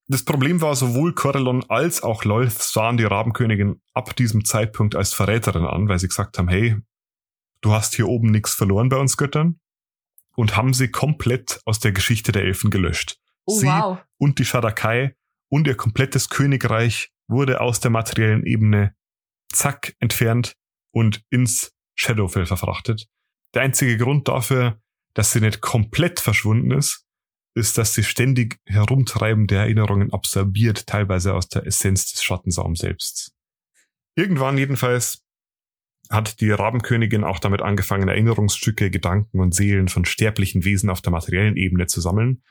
Das 0.08 0.24
Problem 0.24 0.60
war, 0.60 0.76
sowohl 0.76 1.14
Corellon 1.14 1.64
als 1.68 2.02
auch 2.02 2.24
Lolth 2.24 2.62
sahen 2.62 2.96
die 2.96 3.04
Rabenkönigin 3.04 3.80
ab 3.92 4.14
diesem 4.14 4.44
Zeitpunkt 4.44 4.94
als 4.94 5.12
Verräterin 5.12 5.64
an, 5.64 5.88
weil 5.88 5.98
sie 5.98 6.06
gesagt 6.06 6.38
haben, 6.38 6.48
hey, 6.48 6.76
du 7.60 7.72
hast 7.72 7.96
hier 7.96 8.06
oben 8.06 8.30
nichts 8.30 8.54
verloren 8.54 8.88
bei 8.88 8.98
uns 8.98 9.16
Göttern 9.16 9.58
und 10.36 10.56
haben 10.56 10.74
sie 10.74 10.90
komplett 10.90 11.60
aus 11.64 11.80
der 11.80 11.90
Geschichte 11.90 12.30
der 12.30 12.44
Elfen 12.44 12.70
gelöscht. 12.70 13.18
Oh, 13.46 13.58
sie 13.58 13.66
wow. 13.66 13.98
und 14.18 14.38
die 14.38 14.44
Shadakai 14.44 15.16
und 15.48 15.66
ihr 15.66 15.76
komplettes 15.76 16.28
Königreich 16.28 17.10
wurde 17.26 17.60
aus 17.60 17.80
der 17.80 17.90
materiellen 17.90 18.44
Ebene 18.44 18.94
zack 19.52 19.96
entfernt 19.98 20.56
und 20.92 21.24
ins 21.30 21.72
Shadowfell 21.94 22.46
verfrachtet. 22.46 23.08
Der 23.54 23.62
einzige 23.62 23.96
Grund 23.96 24.28
dafür, 24.28 24.80
dass 25.14 25.32
sie 25.32 25.40
nicht 25.40 25.60
komplett 25.60 26.20
verschwunden 26.20 26.70
ist, 26.70 27.05
ist, 27.56 27.78
dass 27.78 27.94
sie 27.94 28.04
ständig 28.04 28.58
herumtreibende 28.66 29.56
Erinnerungen 29.56 30.12
absorbiert, 30.12 30.86
teilweise 30.86 31.34
aus 31.34 31.48
der 31.48 31.66
Essenz 31.66 32.12
des 32.12 32.22
Schattensaums 32.22 32.80
selbst. 32.80 33.34
Irgendwann 34.14 34.58
jedenfalls 34.58 35.24
hat 36.10 36.40
die 36.40 36.50
Rabenkönigin 36.50 37.24
auch 37.24 37.38
damit 37.38 37.62
angefangen, 37.62 38.08
Erinnerungsstücke, 38.08 38.90
Gedanken 38.90 39.40
und 39.40 39.54
Seelen 39.54 39.88
von 39.88 40.04
sterblichen 40.04 40.64
Wesen 40.64 40.90
auf 40.90 41.00
der 41.00 41.12
materiellen 41.12 41.56
Ebene 41.56 41.86
zu 41.86 42.00
sammeln. 42.00 42.42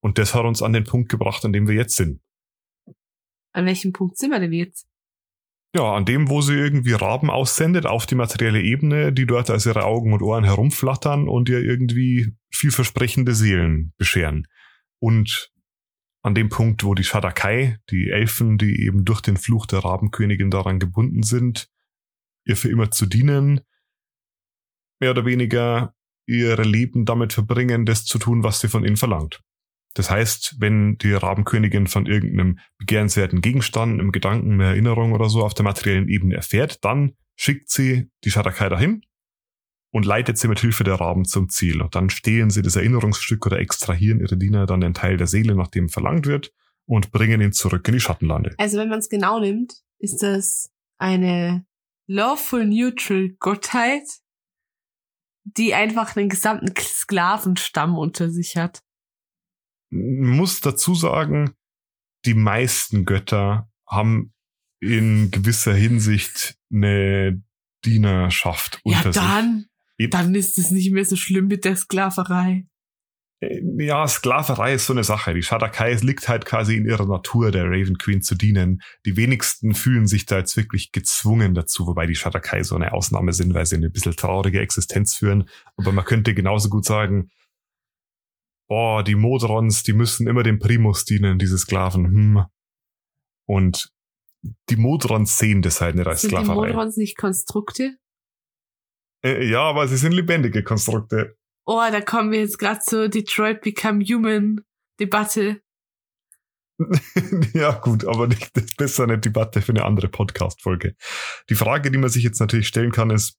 Und 0.00 0.18
das 0.18 0.34
hat 0.34 0.44
uns 0.44 0.62
an 0.62 0.72
den 0.72 0.84
Punkt 0.84 1.10
gebracht, 1.10 1.44
an 1.44 1.52
dem 1.52 1.68
wir 1.68 1.74
jetzt 1.74 1.96
sind. 1.96 2.20
An 3.52 3.66
welchem 3.66 3.92
Punkt 3.92 4.16
sind 4.16 4.30
wir 4.30 4.40
denn 4.40 4.52
jetzt? 4.52 4.88
Ja, 5.76 5.92
an 5.92 6.06
dem, 6.06 6.30
wo 6.30 6.40
sie 6.40 6.54
irgendwie 6.54 6.94
Raben 6.94 7.28
aussendet 7.28 7.84
auf 7.84 8.06
die 8.06 8.14
materielle 8.14 8.62
Ebene, 8.62 9.12
die 9.12 9.26
dort 9.26 9.50
als 9.50 9.66
ihre 9.66 9.84
Augen 9.84 10.14
und 10.14 10.22
Ohren 10.22 10.44
herumflattern 10.44 11.28
und 11.28 11.50
ihr 11.50 11.60
irgendwie 11.60 12.32
vielversprechende 12.50 13.34
Seelen 13.34 13.92
bescheren. 13.98 14.46
Und 15.00 15.52
an 16.22 16.34
dem 16.34 16.48
Punkt, 16.48 16.82
wo 16.82 16.94
die 16.94 17.04
Shadakai, 17.04 17.76
die 17.90 18.08
Elfen, 18.08 18.56
die 18.56 18.86
eben 18.86 19.04
durch 19.04 19.20
den 19.20 19.36
Fluch 19.36 19.66
der 19.66 19.80
Rabenkönigin 19.80 20.50
daran 20.50 20.78
gebunden 20.78 21.22
sind, 21.22 21.68
ihr 22.46 22.56
für 22.56 22.70
immer 22.70 22.90
zu 22.90 23.04
dienen, 23.04 23.60
mehr 24.98 25.10
oder 25.10 25.26
weniger 25.26 25.94
ihre 26.26 26.62
Leben 26.62 27.04
damit 27.04 27.34
verbringen, 27.34 27.84
das 27.84 28.06
zu 28.06 28.18
tun, 28.18 28.42
was 28.42 28.60
sie 28.60 28.68
von 28.68 28.82
ihnen 28.82 28.96
verlangt. 28.96 29.42
Das 29.96 30.10
heißt, 30.10 30.56
wenn 30.58 30.98
die 30.98 31.14
Rabenkönigin 31.14 31.86
von 31.86 32.04
irgendeinem 32.04 32.58
begehrenswerten 32.76 33.40
Gegenstand, 33.40 33.94
einem 33.94 34.12
Gedanken, 34.12 34.52
einer 34.52 34.66
Erinnerung 34.66 35.12
oder 35.12 35.30
so 35.30 35.42
auf 35.42 35.54
der 35.54 35.64
materiellen 35.64 36.08
Ebene 36.08 36.34
erfährt, 36.34 36.84
dann 36.84 37.16
schickt 37.34 37.70
sie 37.70 38.10
die 38.22 38.30
Shadakai 38.30 38.68
dahin 38.68 39.06
und 39.92 40.04
leitet 40.04 40.36
sie 40.36 40.48
mit 40.48 40.60
Hilfe 40.60 40.84
der 40.84 40.96
Raben 40.96 41.24
zum 41.24 41.48
Ziel. 41.48 41.80
Und 41.80 41.94
dann 41.94 42.10
stehlen 42.10 42.50
sie 42.50 42.60
das 42.60 42.76
Erinnerungsstück 42.76 43.46
oder 43.46 43.58
extrahieren 43.58 44.20
ihre 44.20 44.36
Diener 44.36 44.66
dann 44.66 44.82
den 44.82 44.92
Teil 44.92 45.16
der 45.16 45.28
Seele, 45.28 45.54
nach 45.54 45.68
dem 45.68 45.88
verlangt 45.88 46.26
wird, 46.26 46.52
und 46.84 47.10
bringen 47.10 47.40
ihn 47.40 47.52
zurück 47.52 47.88
in 47.88 47.94
die 47.94 48.00
Schattenlande. 48.00 48.54
Also 48.58 48.76
wenn 48.76 48.90
man 48.90 48.98
es 48.98 49.08
genau 49.08 49.40
nimmt, 49.40 49.80
ist 49.98 50.22
das 50.22 50.70
eine 50.98 51.64
lawful 52.06 52.66
neutral 52.66 53.30
Gottheit, 53.38 54.04
die 55.44 55.72
einfach 55.72 56.16
einen 56.16 56.28
gesamten 56.28 56.74
Sklavenstamm 56.76 57.96
unter 57.96 58.28
sich 58.28 58.58
hat 58.58 58.82
muss 59.90 60.60
dazu 60.60 60.94
sagen, 60.94 61.52
die 62.24 62.34
meisten 62.34 63.04
Götter 63.04 63.70
haben 63.86 64.32
in 64.80 65.30
gewisser 65.30 65.74
Hinsicht 65.74 66.56
eine 66.72 67.42
Dienerschaft 67.84 68.80
ja, 68.84 68.98
unter 68.98 69.10
dann, 69.12 69.66
sich. 69.98 70.10
Dann 70.10 70.34
ist 70.34 70.58
es 70.58 70.70
nicht 70.70 70.92
mehr 70.92 71.04
so 71.04 71.16
schlimm 71.16 71.46
mit 71.46 71.64
der 71.64 71.76
Sklaverei. 71.76 72.66
Äh, 73.40 73.60
ja, 73.78 74.06
Sklaverei 74.06 74.74
ist 74.74 74.86
so 74.86 74.92
eine 74.92 75.04
Sache. 75.04 75.34
Die 75.34 75.42
Shadakai 75.42 75.94
liegt 75.94 76.28
halt 76.28 76.44
quasi 76.44 76.76
in 76.76 76.86
ihrer 76.86 77.06
Natur, 77.06 77.50
der 77.50 77.64
Raven 77.66 77.98
Queen 77.98 78.22
zu 78.22 78.34
dienen. 78.34 78.82
Die 79.04 79.16
wenigsten 79.16 79.74
fühlen 79.74 80.06
sich 80.06 80.26
da 80.26 80.38
jetzt 80.38 80.56
wirklich 80.56 80.92
gezwungen 80.92 81.54
dazu, 81.54 81.86
wobei 81.86 82.06
die 82.06 82.14
Shadakai 82.14 82.62
so 82.62 82.74
eine 82.74 82.92
Ausnahme 82.92 83.32
sind, 83.32 83.54
weil 83.54 83.66
sie 83.66 83.76
eine 83.76 83.90
bisschen 83.90 84.16
traurige 84.16 84.60
Existenz 84.60 85.14
führen. 85.14 85.48
Aber 85.76 85.92
man 85.92 86.04
könnte 86.04 86.34
genauso 86.34 86.68
gut 86.68 86.84
sagen, 86.84 87.30
oh, 88.68 89.02
die 89.06 89.14
Modrons, 89.14 89.82
die 89.82 89.92
müssen 89.92 90.26
immer 90.26 90.42
dem 90.42 90.58
Primus 90.58 91.04
dienen, 91.04 91.38
diese 91.38 91.58
Sklaven. 91.58 92.06
Hm. 92.06 92.44
Und 93.46 93.92
die 94.68 94.76
Modrons 94.76 95.38
sehen 95.38 95.62
das 95.62 95.80
halt 95.80 95.96
nicht 95.96 96.06
als 96.06 96.22
sind 96.22 96.30
Sklaverei. 96.30 96.54
Sind 96.54 96.64
die 96.64 96.72
Modrons 96.72 96.96
nicht 96.96 97.16
Konstrukte? 97.16 97.96
Äh, 99.24 99.48
ja, 99.48 99.62
aber 99.62 99.88
sie 99.88 99.96
sind 99.96 100.12
lebendige 100.12 100.62
Konstrukte. 100.62 101.36
Oh, 101.64 101.82
da 101.90 102.00
kommen 102.00 102.30
wir 102.30 102.40
jetzt 102.40 102.58
gerade 102.58 102.80
zur 102.80 103.08
Detroit 103.08 103.60
Become 103.60 104.04
Human 104.04 104.60
Debatte. 105.00 105.60
ja, 107.54 107.72
gut, 107.72 108.04
aber 108.04 108.26
nicht, 108.28 108.56
das 108.56 108.64
ist 108.64 108.76
besser 108.76 109.04
eine 109.04 109.18
Debatte 109.18 109.62
für 109.62 109.72
eine 109.72 109.84
andere 109.84 110.08
Podcast-Folge. 110.08 110.94
Die 111.48 111.54
Frage, 111.54 111.90
die 111.90 111.98
man 111.98 112.10
sich 112.10 112.22
jetzt 112.22 112.38
natürlich 112.38 112.68
stellen 112.68 112.92
kann, 112.92 113.10
ist, 113.10 113.38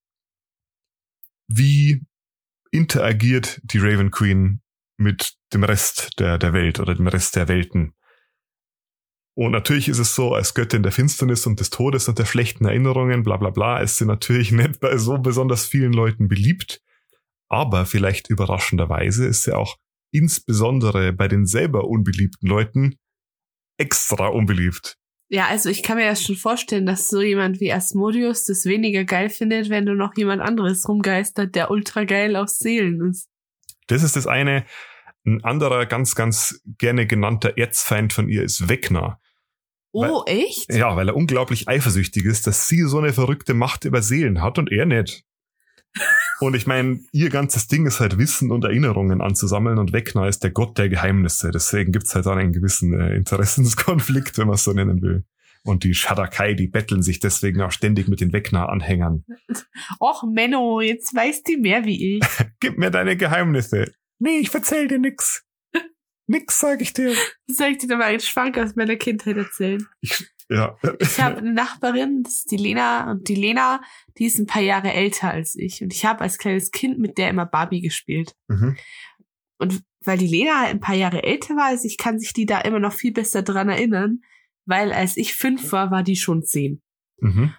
wie 1.48 2.04
interagiert 2.72 3.62
die 3.64 3.78
Raven 3.78 4.12
Queen 4.12 4.62
mit 4.98 5.34
dem 5.54 5.64
Rest 5.64 6.20
der, 6.20 6.38
der 6.38 6.54
Welt 6.54 6.80
oder 6.80 6.96
dem 6.96 7.08
Rest 7.08 7.36
der 7.36 7.48
Welten. 7.48 7.94
Und 9.36 9.52
natürlich 9.52 9.88
ist 9.88 10.00
es 10.00 10.16
so, 10.16 10.34
als 10.34 10.56
Göttin 10.56 10.82
der 10.82 10.92
Finsternis 10.92 11.46
und 11.46 11.60
des 11.60 11.70
Todes 11.70 12.08
und 12.08 12.18
der 12.18 12.26
schlechten 12.26 12.66
Erinnerungen, 12.66 13.24
bla 13.24 13.38
bla 13.38 13.52
bla, 13.52 13.80
ist 13.80 13.98
sie 13.98 14.06
natürlich 14.06 14.52
nicht 14.52 14.80
bei 14.80 14.98
so 14.98 15.20
besonders 15.20 15.68
vielen 15.68 15.94
Leuten 15.94 16.28
beliebt. 16.28 16.82
Aber 17.48 17.86
vielleicht 17.86 18.30
überraschenderweise 18.30 19.28
ist 19.28 19.44
sie 19.44 19.56
auch 19.56 19.78
insbesondere 20.12 21.14
bei 21.14 21.28
den 21.28 21.46
selber 21.46 21.88
unbeliebten 21.88 22.48
Leuten 22.48 22.96
extra 23.78 24.28
unbeliebt. 24.28 24.98
Ja, 25.30 25.48
also 25.48 25.70
ich 25.70 25.84
kann 25.84 25.98
mir 25.98 26.08
das 26.08 26.24
schon 26.24 26.38
vorstellen, 26.38 26.86
dass 26.86 27.08
so 27.08 27.22
jemand 27.22 27.60
wie 27.60 27.72
Asmodius 27.72 28.46
das 28.46 28.66
weniger 28.66 29.04
geil 29.04 29.30
findet, 29.30 29.70
wenn 29.70 29.86
du 29.86 29.94
noch 29.94 30.16
jemand 30.16 30.42
anderes 30.42 30.88
rumgeistert, 30.88 31.54
der 31.54 31.70
ultra 31.70 32.06
geil 32.06 32.36
auf 32.38 32.50
Seelen 32.50 33.10
ist. 33.10 33.30
Das 33.88 34.04
ist 34.04 34.16
das 34.16 34.28
eine. 34.28 34.66
Ein 35.26 35.44
anderer 35.44 35.86
ganz, 35.86 36.16
ganz 36.16 36.62
gerne 36.78 37.06
genannter 37.06 37.58
Erzfeind 37.58 38.14
von 38.14 38.30
ihr 38.30 38.44
ist 38.44 38.70
Wegner. 38.70 39.20
Oh, 39.92 40.24
weil, 40.26 40.40
echt? 40.40 40.74
Ja, 40.74 40.96
weil 40.96 41.10
er 41.10 41.16
unglaublich 41.16 41.68
eifersüchtig 41.68 42.26
ist, 42.26 42.48
dass 42.48 42.68
sie 42.68 42.84
so 42.84 43.00
eine 43.00 43.14
verrückte 43.14 43.54
Macht 43.54 43.86
über 43.86 44.02
Seelen 44.02 44.42
hat 44.42 44.60
und 44.60 44.72
er 44.72 44.86
nicht. 44.86 45.24
Und 46.40 46.56
ich 46.56 46.68
meine, 46.68 47.00
ihr 47.12 47.32
ganzes 47.32 47.68
Ding 47.68 47.88
ist 47.88 48.00
halt 48.00 48.20
Wissen 48.20 48.52
und 48.52 48.64
Erinnerungen 48.64 49.22
anzusammeln 49.22 49.80
und 49.80 49.92
Wegner 49.92 50.28
ist 50.28 50.44
der 50.44 50.52
Gott 50.52 50.78
der 50.78 50.88
Geheimnisse. 50.88 51.50
Deswegen 51.50 51.92
gibt's 51.92 52.14
halt 52.14 52.28
auch 52.28 52.36
einen 52.36 52.54
gewissen 52.54 52.94
äh, 52.94 53.16
Interessenskonflikt, 53.16 54.38
wenn 54.38 54.46
man 54.46 54.54
es 54.54 54.64
so 54.64 54.72
nennen 54.72 55.02
will. 55.02 55.26
Und 55.68 55.84
die 55.84 55.94
Shadakai, 55.94 56.54
die 56.54 56.68
betteln 56.68 57.04
sich 57.04 57.20
deswegen 57.20 57.62
auch 57.62 57.72
ständig 57.72 58.08
mit 58.08 58.22
den 58.22 58.32
Wegner-Anhängern. 58.32 59.26
Och, 60.00 60.24
Menno, 60.24 60.80
jetzt 60.80 61.14
weißt 61.14 61.46
du 61.46 61.58
mehr 61.58 61.84
wie 61.84 62.18
ich. 62.18 62.24
Gib 62.62 62.78
mir 62.78 62.90
deine 62.90 63.18
Geheimnisse. 63.18 63.92
Nee, 64.18 64.38
ich 64.38 64.54
erzähl 64.54 64.88
dir 64.88 64.98
nix. 64.98 65.44
Nix, 66.26 66.60
sag 66.60 66.82
ich 66.82 66.94
dir. 66.94 67.14
Soll 67.48 67.72
ich 67.72 67.80
dir 67.80 67.88
da 67.88 67.98
mal 67.98 68.06
einen 68.06 68.22
Schwank 68.22 68.58
aus 68.58 68.76
meiner 68.76 68.96
Kindheit 68.96 69.36
erzählen? 69.36 69.86
Ich, 70.00 70.26
ja. 70.50 70.78
Ich 71.00 71.20
habe 71.20 71.38
eine 71.38 71.52
Nachbarin, 71.54 72.24
das 72.24 72.36
ist 72.36 72.52
die 72.52 72.58
Lena. 72.58 73.12
Und 73.12 73.28
die 73.28 73.36
Lena, 73.36 73.82
die 74.18 74.26
ist 74.26 74.40
ein 74.40 74.48
paar 74.48 74.62
Jahre 74.62 74.94
älter 74.94 75.32
als 75.32 75.56
ich. 75.56 75.84
Und 75.84 75.94
ich 75.94 76.06
habe 76.06 76.22
als 76.22 76.38
kleines 76.38 76.72
Kind 76.72 76.98
mit 76.98 77.18
der 77.18 77.30
immer 77.30 77.46
Barbie 77.46 77.82
gespielt. 77.82 78.36
Mhm. 78.48 78.78
Und 79.58 79.84
weil 80.06 80.18
die 80.18 80.28
Lena 80.28 80.66
ein 80.66 80.80
paar 80.80 80.96
Jahre 80.96 81.24
älter 81.24 81.56
war 81.56 81.66
als 81.66 81.84
ich, 81.84 81.98
kann 81.98 82.20
sich 82.20 82.32
die 82.32 82.46
da 82.46 82.62
immer 82.62 82.80
noch 82.80 82.94
viel 82.94 83.12
besser 83.12 83.42
dran 83.42 83.68
erinnern. 83.68 84.22
Weil 84.68 84.92
als 84.92 85.18
ich 85.18 85.34
fünf 85.34 85.72
war, 85.72 85.90
war 85.90 86.04
die 86.04 86.16
schon 86.16 86.44
zehn. 86.44 86.82
Mhm. 87.20 87.54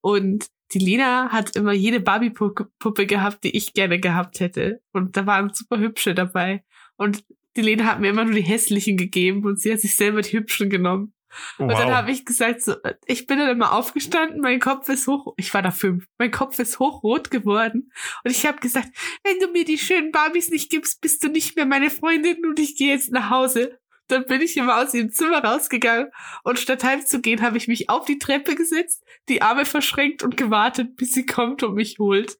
Und 0.00 0.46
die 0.72 0.78
Lena 0.78 1.30
hat 1.30 1.54
immer 1.56 1.72
jede 1.72 2.00
Barbie-Puppe 2.00 3.06
gehabt, 3.06 3.44
die 3.44 3.54
ich 3.54 3.74
gerne 3.74 4.00
gehabt 4.00 4.40
hätte. 4.40 4.80
Und 4.92 5.16
da 5.16 5.26
waren 5.26 5.52
super 5.52 5.78
hübsche 5.78 6.14
dabei. 6.14 6.64
Und 6.96 7.24
die 7.56 7.60
Lena 7.60 7.84
hat 7.84 8.00
mir 8.00 8.08
immer 8.08 8.24
nur 8.24 8.34
die 8.34 8.42
hässlichen 8.42 8.96
gegeben 8.96 9.44
und 9.44 9.60
sie 9.60 9.72
hat 9.72 9.80
sich 9.80 9.94
selber 9.94 10.22
die 10.22 10.38
hübschen 10.38 10.70
genommen. 10.70 11.12
Wow. 11.58 11.70
Und 11.70 11.78
dann 11.78 11.94
habe 11.94 12.10
ich 12.10 12.24
gesagt, 12.24 12.62
so, 12.62 12.76
ich 13.06 13.26
bin 13.26 13.38
dann 13.38 13.48
immer 13.48 13.72
aufgestanden, 13.72 14.40
mein 14.40 14.60
Kopf 14.60 14.88
ist 14.88 15.06
hoch, 15.06 15.34
ich 15.36 15.52
war 15.54 15.62
da 15.62 15.70
fünf, 15.70 16.06
mein 16.18 16.30
Kopf 16.30 16.58
ist 16.58 16.78
hochrot 16.78 17.30
geworden. 17.30 17.90
Und 18.24 18.30
ich 18.30 18.46
habe 18.46 18.60
gesagt, 18.60 18.88
wenn 19.24 19.38
du 19.40 19.50
mir 19.50 19.64
die 19.64 19.78
schönen 19.78 20.12
Barbies 20.12 20.50
nicht 20.50 20.70
gibst, 20.70 21.00
bist 21.00 21.24
du 21.24 21.28
nicht 21.28 21.56
mehr 21.56 21.66
meine 21.66 21.90
Freundin 21.90 22.44
und 22.44 22.58
ich 22.58 22.76
gehe 22.76 22.92
jetzt 22.92 23.12
nach 23.12 23.30
Hause. 23.30 23.78
Dann 24.12 24.26
bin 24.26 24.42
ich 24.42 24.58
immer 24.58 24.76
aus 24.76 24.92
ihrem 24.92 25.10
Zimmer 25.10 25.42
rausgegangen 25.42 26.10
und 26.44 26.58
statt 26.58 26.84
heimzugehen, 26.84 27.40
habe 27.40 27.56
ich 27.56 27.66
mich 27.66 27.88
auf 27.88 28.04
die 28.04 28.18
Treppe 28.18 28.54
gesetzt, 28.54 29.02
die 29.30 29.40
Arme 29.40 29.64
verschränkt 29.64 30.22
und 30.22 30.36
gewartet, 30.36 30.96
bis 30.96 31.12
sie 31.12 31.24
kommt 31.24 31.62
und 31.62 31.74
mich 31.74 31.98
holt. 31.98 32.36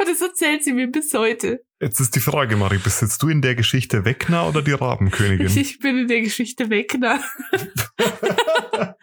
Und 0.00 0.08
das 0.08 0.20
erzählt 0.20 0.64
sie 0.64 0.72
mir 0.72 0.88
bis 0.88 1.14
heute. 1.14 1.64
Jetzt 1.80 2.00
ist 2.00 2.16
die 2.16 2.20
Frage, 2.20 2.56
Marie, 2.56 2.78
bist 2.78 3.00
jetzt 3.00 3.22
du 3.22 3.28
in 3.28 3.42
der 3.42 3.54
Geschichte 3.54 4.04
Wegner 4.04 4.48
oder 4.48 4.60
die 4.60 4.72
Rabenkönigin? 4.72 5.56
Ich 5.56 5.78
bin 5.78 5.98
in 5.98 6.08
der 6.08 6.22
Geschichte 6.22 6.68
Wegner. 6.68 7.22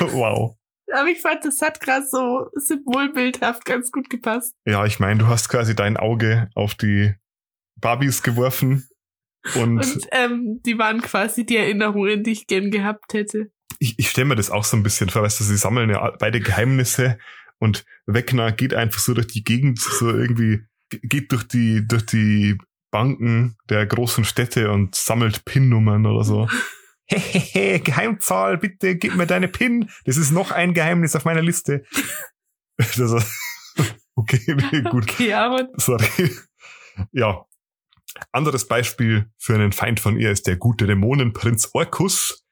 wow. 0.00 0.56
Aber 0.90 1.08
ich 1.08 1.20
fand, 1.20 1.44
das 1.44 1.60
hat 1.60 1.80
gerade 1.80 2.06
so 2.06 2.48
symbolbildhaft 2.54 3.66
ganz 3.66 3.92
gut 3.92 4.08
gepasst. 4.08 4.54
Ja, 4.64 4.86
ich 4.86 5.00
meine, 5.00 5.20
du 5.20 5.26
hast 5.26 5.50
quasi 5.50 5.76
dein 5.76 5.98
Auge 5.98 6.48
auf 6.54 6.74
die 6.74 7.14
Barbies 7.76 8.22
geworfen. 8.22 8.88
Und, 9.54 9.78
und 9.78 10.06
ähm, 10.12 10.60
die 10.64 10.78
waren 10.78 11.00
quasi 11.00 11.46
die 11.46 11.56
Erinnerungen, 11.56 12.22
die 12.22 12.32
ich 12.32 12.46
gern 12.46 12.70
gehabt 12.70 13.14
hätte. 13.14 13.50
Ich, 13.78 13.98
ich 13.98 14.10
stelle 14.10 14.26
mir 14.26 14.36
das 14.36 14.50
auch 14.50 14.64
so 14.64 14.76
ein 14.76 14.82
bisschen 14.82 15.08
vor, 15.08 15.22
weißt 15.22 15.40
du, 15.40 15.44
sie 15.44 15.56
sammeln 15.56 15.90
ja 15.90 16.10
beide 16.18 16.40
Geheimnisse 16.40 17.18
und 17.58 17.84
Wegner 18.06 18.52
geht 18.52 18.74
einfach 18.74 19.00
so 19.00 19.14
durch 19.14 19.28
die 19.28 19.44
Gegend, 19.44 19.80
so 19.80 20.10
irgendwie, 20.10 20.60
geht 20.90 21.32
durch 21.32 21.44
die, 21.44 21.86
durch 21.86 22.04
die 22.04 22.58
Banken 22.90 23.56
der 23.68 23.86
großen 23.86 24.24
Städte 24.24 24.70
und 24.70 24.94
sammelt 24.94 25.44
PIN-Nummern 25.44 26.06
oder 26.06 26.24
so. 26.24 26.48
Hehehe, 27.06 27.80
Geheimzahl, 27.80 28.58
bitte 28.58 28.96
gib 28.96 29.16
mir 29.16 29.26
deine 29.26 29.48
PIN. 29.48 29.90
Das 30.04 30.16
ist 30.16 30.30
noch 30.30 30.52
ein 30.52 30.74
Geheimnis 30.74 31.16
auf 31.16 31.24
meiner 31.24 31.42
Liste. 31.42 31.84
Das, 32.96 33.12
okay, 34.14 34.40
nee, 34.72 34.80
gut. 34.80 35.02
Okay, 35.02 35.34
aber 35.34 35.68
Sorry. 35.76 36.30
Ja. 37.12 37.44
Anderes 38.32 38.66
Beispiel 38.66 39.30
für 39.38 39.54
einen 39.54 39.72
Feind 39.72 40.00
von 40.00 40.18
ihr 40.18 40.30
ist 40.30 40.46
der 40.46 40.56
gute 40.56 40.86
Dämonenprinz 40.86 41.70
Orkus 41.72 42.44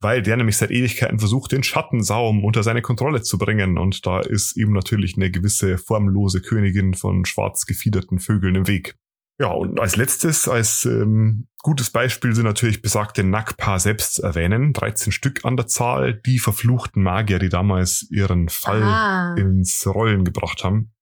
weil 0.00 0.22
der 0.22 0.36
nämlich 0.36 0.56
seit 0.56 0.70
Ewigkeiten 0.70 1.18
versucht, 1.18 1.52
den 1.52 1.62
Schattensaum 1.62 2.44
unter 2.44 2.62
seine 2.62 2.82
Kontrolle 2.82 3.22
zu 3.22 3.38
bringen. 3.38 3.78
Und 3.78 4.06
da 4.06 4.20
ist 4.20 4.56
ihm 4.56 4.72
natürlich 4.72 5.16
eine 5.16 5.30
gewisse 5.30 5.78
formlose 5.78 6.40
Königin 6.42 6.94
von 6.94 7.24
schwarz 7.24 7.66
gefiederten 7.66 8.18
Vögeln 8.18 8.54
im 8.54 8.66
Weg. 8.66 8.96
Ja, 9.38 9.48
und 9.48 9.80
als 9.80 9.96
letztes, 9.96 10.48
als 10.48 10.86
ähm, 10.86 11.48
gutes 11.58 11.90
Beispiel 11.90 12.34
sind 12.34 12.44
natürlich 12.44 12.80
besagte 12.80 13.22
Nakpa 13.22 13.78
selbst 13.78 14.18
erwähnen. 14.18 14.72
13 14.72 15.12
Stück 15.12 15.44
an 15.44 15.56
der 15.56 15.66
Zahl, 15.66 16.14
die 16.14 16.38
verfluchten 16.38 17.02
Magier, 17.02 17.38
die 17.38 17.50
damals 17.50 18.06
ihren 18.10 18.48
Fall 18.48 18.82
ah. 18.82 19.34
ins 19.36 19.86
Rollen 19.86 20.24
gebracht 20.24 20.64
haben. 20.64 20.92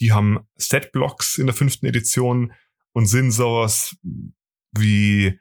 Die 0.00 0.12
haben 0.12 0.40
Setblocks 0.56 1.38
in 1.38 1.46
der 1.46 1.54
fünften 1.54 1.86
Edition 1.86 2.52
und 2.94 3.06
sind 3.06 3.30
sowas 3.30 3.96
wie 4.72 5.38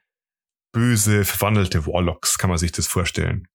böse, 0.74 1.26
verwandelte 1.26 1.86
Warlocks, 1.86 2.38
kann 2.38 2.50
man 2.50 2.60
sich 2.60 2.72
das 2.72 2.88
vorstellen. 2.88 3.48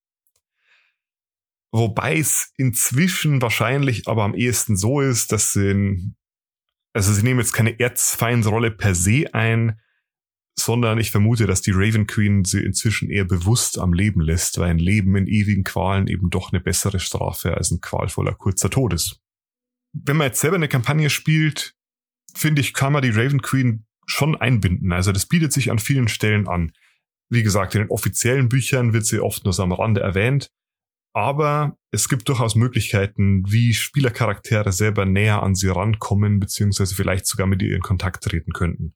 Wobei 1.73 2.19
es 2.19 2.53
inzwischen 2.57 3.41
wahrscheinlich 3.41 4.07
aber 4.07 4.25
am 4.25 4.35
ehesten 4.35 4.77
so 4.77 5.01
ist, 5.01 5.33
dass 5.33 5.53
sie, 5.53 6.13
also 6.93 7.13
sie 7.13 7.23
nehmen 7.23 7.41
jetzt 7.41 7.55
keine 7.55 7.79
Erzfeindsrolle 7.79 8.71
per 8.71 8.95
se 8.95 9.33
ein, 9.33 9.81
sondern 10.59 10.99
ich 10.99 11.11
vermute, 11.11 11.47
dass 11.47 11.63
die 11.63 11.73
Raven 11.73 12.07
Queen 12.07 12.45
sie 12.45 12.63
inzwischen 12.63 13.09
eher 13.09 13.25
bewusst 13.25 13.79
am 13.79 13.95
Leben 13.95 14.21
lässt, 14.21 14.59
weil 14.59 14.71
ein 14.71 14.79
Leben 14.79 15.17
in 15.17 15.27
ewigen 15.27 15.65
Qualen 15.65 16.09
eben 16.09 16.29
doch 16.29 16.53
eine 16.53 16.61
bessere 16.61 17.01
Strafe 17.01 17.57
als 17.57 17.71
ein 17.71 17.81
qualvoller 17.81 18.35
kurzer 18.35 18.69
Tod 18.69 18.93
ist. 18.93 19.21
Wenn 19.95 20.19
man 20.19 20.27
jetzt 20.27 20.41
selber 20.41 20.57
eine 20.57 20.69
Kampagne 20.69 21.09
spielt, 21.09 21.75
finde 22.35 22.61
ich, 22.61 22.75
kann 22.75 22.93
man 22.93 23.03
die 23.03 23.11
Raven 23.11 23.43
Queen 23.43 23.87
schon 24.07 24.37
einbinden. 24.37 24.93
Also 24.93 25.13
das 25.13 25.27
bietet 25.27 25.53
sich 25.53 25.71
an 25.71 25.79
vielen 25.79 26.09
Stellen 26.09 26.49
an. 26.49 26.73
Wie 27.29 27.43
gesagt, 27.43 27.75
in 27.75 27.83
den 27.83 27.91
offiziellen 27.91 28.49
Büchern 28.49 28.93
wird 28.93 29.07
sie 29.07 29.21
oft 29.21 29.45
nur 29.45 29.53
so 29.53 29.63
am 29.63 29.73
Rande 29.73 30.01
erwähnt. 30.01 30.51
Aber 31.15 31.77
es 31.91 32.09
gibt 32.09 32.29
durchaus 32.29 32.55
Möglichkeiten, 32.55 33.45
wie 33.47 33.75
Spielercharaktere 33.75 34.73
selber 34.73 35.05
näher 35.05 35.43
an 35.43 35.55
sie 35.55 35.69
rankommen, 35.69 36.41
beziehungsweise 36.41 36.95
vielleicht 36.95 37.27
sogar 37.27 37.47
mit 37.47 37.63
ihr 37.63 37.77
in 37.77 37.83
Kontakt 37.83 38.25
treten 38.25 38.53
könnten. 38.53 38.95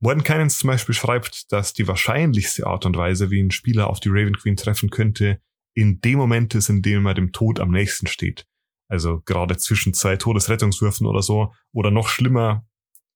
Mordenkainens 0.00 0.58
zum 0.58 0.68
Beispiel 0.68 0.94
schreibt, 0.94 1.50
dass 1.52 1.72
die 1.72 1.88
wahrscheinlichste 1.88 2.66
Art 2.66 2.84
und 2.84 2.96
Weise, 2.96 3.30
wie 3.30 3.40
ein 3.40 3.50
Spieler 3.50 3.88
auf 3.88 4.00
die 4.00 4.10
Raven 4.10 4.36
Queen 4.36 4.56
treffen 4.56 4.90
könnte, 4.90 5.40
in 5.72 6.00
dem 6.00 6.18
Moment 6.18 6.54
ist, 6.54 6.68
in 6.68 6.82
dem 6.82 7.06
er 7.06 7.14
dem 7.14 7.32
Tod 7.32 7.60
am 7.60 7.70
nächsten 7.70 8.06
steht. 8.06 8.46
Also 8.88 9.20
gerade 9.24 9.56
zwischen 9.56 9.94
zwei 9.94 10.16
Todesrettungswürfen 10.16 11.06
oder 11.06 11.22
so. 11.22 11.52
Oder 11.72 11.90
noch 11.90 12.08
schlimmer, 12.08 12.66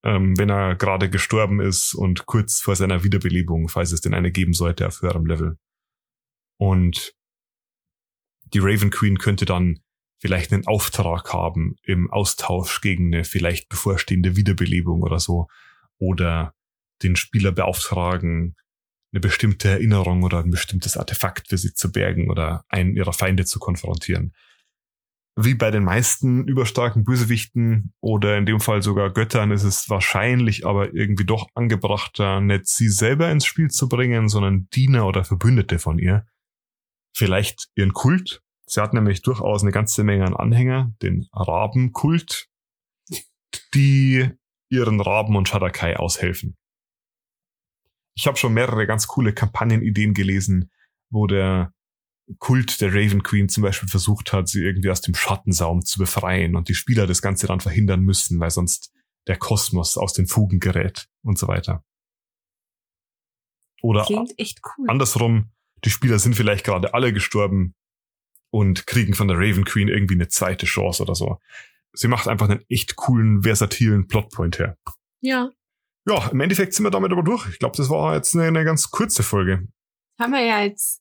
ähm, 0.05 0.37
wenn 0.39 0.51
er 0.51 0.75
gerade 0.75 1.11
gestorben 1.11 1.61
ist 1.61 1.95
und 1.95 2.27
kurz 2.27 2.61
vor 2.61 2.77
seiner 2.77 3.05
Wiederbelebung, 3.05 3.69
falls 3.69 3.93
es 3.93 4.01
denn 4.01 4.15
eine 4.15 4.33
geben 4.33 4.53
sollte 4.53 4.87
auf 4.87 5.03
höherem 5.03 5.27
Level. 5.27 5.59
Und 6.59 7.15
die 8.53 8.59
Raven 8.59 8.91
Queen 8.91 9.19
könnte 9.19 9.45
dann 9.45 9.81
vielleicht 10.19 10.53
einen 10.53 10.67
Auftrag 10.67 11.33
haben 11.33 11.77
im 11.83 12.11
Austausch 12.11 12.81
gegen 12.81 13.15
eine 13.15 13.25
vielleicht 13.25 13.69
bevorstehende 13.69 14.37
Wiederbelebung 14.37 15.03
oder 15.03 15.21
so. 15.21 15.47
Oder 15.99 16.53
den 17.03 17.17
Spieler 17.17 17.53
beauftragen, 17.53 18.57
eine 19.13 19.21
bestimmte 19.21 19.69
Erinnerung 19.69 20.23
oder 20.23 20.41
ein 20.41 20.51
bestimmtes 20.51 20.97
Artefakt 20.97 21.49
für 21.49 21.59
sie 21.59 21.73
zu 21.73 21.91
bergen 21.91 22.31
oder 22.31 22.65
einen 22.69 22.95
ihrer 22.97 23.13
Feinde 23.13 23.45
zu 23.45 23.59
konfrontieren 23.59 24.33
wie 25.37 25.55
bei 25.55 25.71
den 25.71 25.85
meisten 25.85 26.47
überstarken 26.47 27.05
Bösewichten 27.05 27.93
oder 28.01 28.37
in 28.37 28.47
dem 28.47 28.61
Fall 28.61 28.83
sogar 28.83 29.11
Göttern 29.11 29.53
ist 29.53 29.63
es 29.63 29.89
wahrscheinlich 29.89 30.67
aber 30.67 30.93
irgendwie 30.95 31.25
doch 31.25 31.49
angebrachter, 31.55 32.41
nicht 32.41 32.67
sie 32.67 32.89
selber 32.89 33.31
ins 33.31 33.47
Spiel 33.47 33.69
zu 33.69 33.89
bringen, 33.89 34.29
sondern 34.29 34.69
Diener 34.75 35.07
oder 35.07 35.25
Verbündete 35.25 35.79
von 35.79 35.99
ihr. 35.99 36.27
Vielleicht 37.17 37.69
ihren 37.75 37.93
Kult. 37.93 38.43
Sie 38.67 38.81
hat 38.81 38.95
nämlich 38.95 39.23
durchaus 39.23 39.63
eine 39.63 39.73
ganze 39.73 40.05
Menge 40.05 40.27
an 40.27 40.37
Anhänger, 40.37 40.93
den 41.03 41.27
Rabenkult, 41.33 42.49
die 43.75 44.31
ihren 44.69 45.01
Raben 45.01 45.37
und 45.37 45.49
Shadakai 45.49 45.97
aushelfen. 45.97 46.57
Ich 48.15 48.27
habe 48.27 48.37
schon 48.37 48.53
mehrere 48.53 48.87
ganz 48.87 49.07
coole 49.07 49.33
Kampagnenideen 49.33 50.15
gelesen, 50.15 50.71
wo 51.11 51.27
der 51.27 51.73
Kult 52.39 52.81
der 52.81 52.95
Raven 52.95 53.23
Queen 53.23 53.49
zum 53.49 53.63
Beispiel 53.63 53.89
versucht 53.89 54.33
hat, 54.33 54.49
sie 54.49 54.63
irgendwie 54.63 54.91
aus 54.91 55.01
dem 55.01 55.15
Schattensaum 55.15 55.85
zu 55.85 55.99
befreien 55.99 56.57
und 56.57 56.69
die 56.69 56.75
Spieler 56.75 57.07
das 57.07 57.23
Ganze 57.23 57.47
dann 57.47 57.61
verhindern 57.61 58.01
müssen, 58.03 58.39
weil 58.41 58.51
sonst 58.51 58.93
der 59.27 59.37
Kosmos 59.37 59.97
aus 59.97 60.13
den 60.13 60.27
Fugen 60.27 60.61
gerät 60.61 61.09
und 61.23 61.39
so 61.39 61.49
weiter. 61.49 61.85
Oder 63.83 64.05
Klingt 64.05 64.39
echt 64.39 64.61
cool. 64.65 64.87
andersrum, 64.89 65.51
die 65.85 65.91
Spieler 65.91 66.19
sind 66.19 66.37
vielleicht 66.37 66.65
gerade 66.65 66.95
alle 66.95 67.13
gestorben 67.13 67.75
und 68.51 68.87
kriegen 68.87 69.15
von 69.15 69.29
der 69.29 69.39
Raven 69.39 69.65
Queen 69.65 69.89
irgendwie 69.89 70.15
eine 70.15 70.29
zweite 70.29 70.67
Chance 70.67 71.03
oder 71.03 71.15
so. 71.15 71.39
Sie 71.93 72.09
macht 72.09 72.29
einfach 72.29 72.49
einen 72.49 72.65
echt 72.69 72.97
coolen, 72.97 73.43
versatilen 73.43 74.07
Plotpoint 74.07 74.59
her. 74.59 74.77
Ja. 75.21 75.51
Ja, 76.07 76.29
im 76.29 76.41
Endeffekt 76.41 76.75
sind 76.75 76.85
wir 76.85 76.91
damit 76.91 77.13
aber 77.13 77.23
durch. 77.23 77.49
Ich 77.49 77.59
glaube, 77.59 77.77
das 77.77 77.91
war 77.91 78.15
jetzt 78.15 78.35
eine, 78.35 78.47
eine 78.47 78.65
ganz 78.65 78.91
kurze 78.91 79.23
Folge. 79.23 79.69
Haben 80.19 80.33
wir 80.33 80.45
ja 80.45 80.63
jetzt 80.63 81.00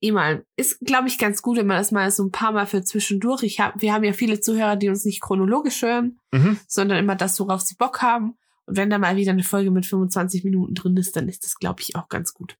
mal, 0.00 0.46
ist, 0.56 0.80
glaube 0.80 1.08
ich, 1.08 1.18
ganz 1.18 1.42
gut, 1.42 1.58
wenn 1.58 1.66
man 1.66 1.76
das 1.76 1.92
mal 1.92 2.10
so 2.10 2.24
ein 2.24 2.30
paar 2.30 2.52
Mal 2.52 2.66
für 2.66 2.82
zwischendurch. 2.82 3.42
Ich 3.42 3.60
hab, 3.60 3.80
wir 3.82 3.92
haben 3.92 4.04
ja 4.04 4.14
viele 4.14 4.40
Zuhörer, 4.40 4.76
die 4.76 4.88
uns 4.88 5.04
nicht 5.04 5.20
chronologisch 5.20 5.82
hören, 5.82 6.18
mhm. 6.32 6.58
sondern 6.66 6.98
immer 6.98 7.16
das, 7.16 7.38
worauf 7.38 7.60
sie 7.60 7.74
Bock 7.74 8.00
haben. 8.00 8.38
Und 8.64 8.76
wenn 8.76 8.88
da 8.88 8.98
mal 8.98 9.16
wieder 9.16 9.32
eine 9.32 9.42
Folge 9.42 9.70
mit 9.70 9.84
25 9.84 10.44
Minuten 10.44 10.74
drin 10.74 10.96
ist, 10.96 11.16
dann 11.16 11.28
ist 11.28 11.44
das, 11.44 11.56
glaube 11.56 11.82
ich, 11.82 11.96
auch 11.96 12.08
ganz 12.08 12.32
gut. 12.32 12.56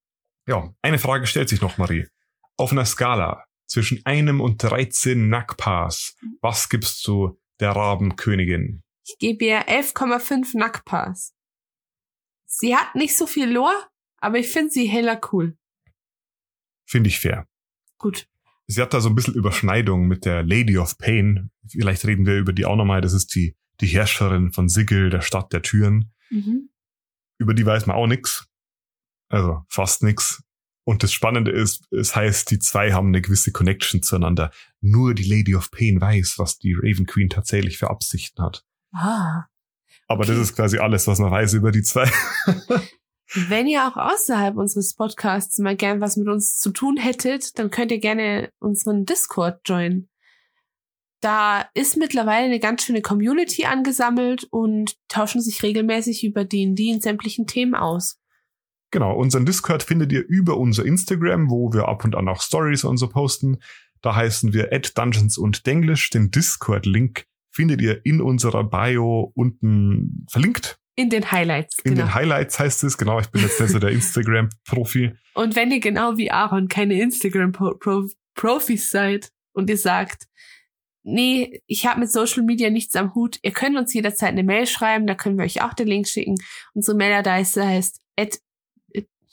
Ja, 0.47 0.75
eine 0.83 0.99
Frage 0.99 1.27
stellt 1.27 1.49
sich 1.49 1.63
noch, 1.63 1.79
Marie. 1.79 2.07
Auf 2.57 2.73
einer 2.73 2.85
Skala 2.85 3.45
zwischen 3.67 4.05
einem 4.05 4.41
und 4.41 4.63
13 4.63 5.29
Nackpaars, 5.29 6.17
was 6.43 6.69
gibst 6.69 7.07
du 7.07 7.39
der 7.61 7.71
Rabenkönigin? 7.71 8.83
Ich 9.07 9.19
gebe 9.19 9.45
ihr 9.45 9.69
11,5 9.69 10.59
Nackpaars. 10.59 11.35
Sie 12.47 12.77
hat 12.77 12.95
nicht 12.97 13.17
so 13.17 13.27
viel 13.27 13.49
Lore, 13.51 13.87
aber 14.19 14.39
ich 14.39 14.51
finde 14.51 14.71
sie 14.71 14.87
heller 14.87 15.21
cool. 15.33 15.57
Finde 16.91 17.09
ich 17.09 17.21
fair. 17.21 17.47
Gut. 17.99 18.27
Sie 18.67 18.83
hat 18.83 18.93
da 18.93 19.01
so 19.01 19.09
ein 19.09 19.15
bisschen 19.15 19.35
Überschneidung 19.35 20.09
mit 20.09 20.25
der 20.25 20.43
Lady 20.43 20.77
of 20.77 20.99
Pain. 20.99 21.53
Vielleicht 21.69 22.05
reden 22.05 22.27
wir 22.27 22.37
über 22.37 22.53
die 22.53 22.65
auch 22.65 22.75
nochmal. 22.75 23.01
Das 23.01 23.13
ist 23.13 23.33
die, 23.37 23.55
die 23.81 23.87
Herrscherin 23.87 24.51
von 24.51 24.69
Sigil, 24.69 25.09
der 25.09 25.21
Stadt 25.21 25.53
der 25.53 25.63
Türen. 25.63 26.13
Mhm. 26.31 26.69
Über 27.39 27.55
die 27.55 27.65
weiß 27.65 27.87
man 27.87 27.95
auch 27.95 28.09
nix. 28.09 28.49
Also 29.29 29.65
fast 29.69 30.03
nix. 30.03 30.43
Und 30.83 31.05
das 31.05 31.13
Spannende 31.13 31.53
ist, 31.53 31.87
es 31.93 32.17
heißt, 32.17 32.51
die 32.51 32.59
zwei 32.59 32.93
haben 32.93 33.09
eine 33.09 33.23
gewisse 33.23 33.53
Connection 33.53 34.03
zueinander. 34.03 34.51
Nur 34.81 35.15
die 35.15 35.23
Lady 35.23 35.55
of 35.55 35.71
Pain 35.71 36.01
weiß, 36.01 36.39
was 36.39 36.59
die 36.59 36.75
Raven 36.75 37.07
Queen 37.07 37.29
tatsächlich 37.29 37.79
für 37.79 37.89
Absichten 37.89 38.43
hat. 38.43 38.65
Ah. 38.93 39.45
Aber 40.09 40.25
okay. 40.25 40.33
das 40.33 40.41
ist 40.41 40.57
quasi 40.57 40.79
alles, 40.79 41.07
was 41.07 41.21
man 41.21 41.31
weiß 41.31 41.53
über 41.53 41.71
die 41.71 41.83
zwei. 41.83 42.11
Wenn 43.33 43.69
ihr 43.69 43.87
auch 43.87 43.97
außerhalb 43.97 44.57
unseres 44.57 44.95
Podcasts 44.95 45.59
mal 45.59 45.77
gern 45.77 46.01
was 46.01 46.17
mit 46.17 46.27
uns 46.27 46.59
zu 46.59 46.71
tun 46.71 46.97
hättet, 46.97 47.59
dann 47.59 47.71
könnt 47.71 47.93
ihr 47.93 48.01
gerne 48.01 48.51
unseren 48.59 49.07
Discord 49.07 49.61
joinen. 49.67 50.09
Da 51.21 51.67
ist 51.75 51.97
mittlerweile 51.97 52.47
eine 52.47 52.59
ganz 52.59 52.83
schöne 52.83 53.03
Community 53.03 53.67
angesammelt 53.67 54.49
und 54.51 54.97
tauschen 55.09 55.41
sich 55.41 55.63
regelmäßig 55.63 56.25
über 56.25 56.45
D&D 56.45 56.91
in 56.91 57.01
sämtlichen 57.01 57.47
Themen 57.47 57.75
aus. 57.75 58.19
Genau, 58.91 59.15
unseren 59.15 59.47
Discord 59.47 59.85
findet 59.85 60.11
ihr 60.11 60.27
über 60.27 60.57
unser 60.57 60.85
Instagram, 60.85 61.51
wo 61.51 61.73
wir 61.73 61.87
ab 61.87 62.05
und 62.05 62.17
an 62.17 62.27
auch 62.27 62.41
Stories 62.41 62.83
und 62.83 62.97
so 62.97 63.09
posten. 63.09 63.59
Da 64.01 64.17
heißen 64.17 64.53
wir 64.53 64.73
at 64.73 64.99
Dungeons 64.99 65.39
und 65.39 65.67
Denglish. 65.67 66.11
Den 66.11 66.33
Discord-Link 66.33 67.27
findet 67.53 67.81
ihr 67.81 68.05
in 68.05 68.21
unserer 68.21 68.65
Bio 68.65 69.31
unten 69.37 70.27
verlinkt. 70.29 70.80
In 70.97 71.09
den 71.09 71.31
Highlights. 71.31 71.79
In 71.85 71.95
genau. 71.95 72.07
den 72.07 72.15
Highlights 72.15 72.59
heißt 72.59 72.85
es, 72.85 72.99
genau. 72.99 73.21
Ich 73.21 73.29
bin 73.29 73.43
jetzt 73.43 73.61
nicht 73.61 73.71
so 73.71 73.79
der 73.79 73.91
Instagram-Profi. 73.91 75.13
Und 75.35 75.57
wenn 75.57 75.71
ihr 75.71 75.81
genau 75.81 76.17
wie 76.17 76.31
Aaron 76.31 76.69
keine 76.69 77.01
Instagram-Profis 77.01 78.91
seid 78.91 79.31
und 79.53 79.71
ihr 79.71 79.79
sagt, 79.79 80.27
nee, 81.03 81.63
ich 81.67 81.87
habe 81.87 82.01
mit 82.01 82.11
Social 82.11 82.43
Media 82.43 82.71
nichts 82.71 82.97
am 82.97 83.15
Hut, 83.15 83.39
ihr 83.43 83.53
könnt 83.53 83.77
uns 83.77 83.95
jederzeit 83.95 84.31
eine 84.31 84.43
Mail 84.43 84.67
schreiben, 84.67 85.07
da 85.07 85.15
können 85.15 85.39
wir 85.39 85.45
euch 85.45 85.63
auch 85.63 85.75
den 85.75 85.89
Link 85.89 86.09
schicken. 86.09 86.37
Unsere 86.75 86.97
Mailadresse 86.97 87.67
heißt 87.67 88.01
at 88.19 88.39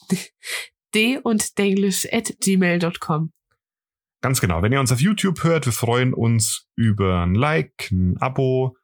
d 0.94 1.18
und 1.18 1.58
denglish 1.58 2.08
at 2.12 2.34
gmail.com. 2.40 3.32
Ganz 4.22 4.42
genau. 4.42 4.62
Wenn 4.62 4.72
ihr 4.72 4.80
uns 4.80 4.92
auf 4.92 5.00
YouTube 5.00 5.44
hört, 5.44 5.66
wir 5.66 5.74
freuen 5.74 6.14
uns 6.14 6.68
über 6.76 7.22
ein 7.22 7.36
Like, 7.36 7.92
ein 7.92 8.18
Abo 8.20 8.76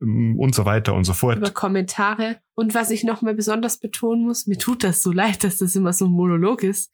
und 0.00 0.54
so 0.54 0.64
weiter 0.64 0.94
und 0.94 1.04
so 1.04 1.12
fort. 1.12 1.38
Über 1.38 1.50
Kommentare. 1.50 2.40
Und 2.54 2.74
was 2.74 2.90
ich 2.90 3.04
nochmal 3.04 3.34
besonders 3.34 3.78
betonen 3.78 4.24
muss, 4.24 4.46
mir 4.46 4.58
tut 4.58 4.84
das 4.84 5.02
so 5.02 5.12
leid, 5.12 5.44
dass 5.44 5.58
das 5.58 5.74
immer 5.74 5.92
so 5.92 6.06
ein 6.06 6.12
Monolog 6.12 6.62
ist. 6.62 6.92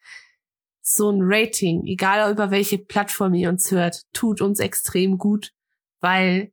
So 0.83 1.11
ein 1.11 1.21
Rating, 1.21 1.87
egal 1.87 2.31
über 2.31 2.51
welche 2.51 2.79
Plattform 2.79 3.35
ihr 3.35 3.49
uns 3.49 3.71
hört, 3.71 4.03
tut 4.13 4.41
uns 4.41 4.59
extrem 4.59 5.17
gut, 5.17 5.53
weil 6.01 6.53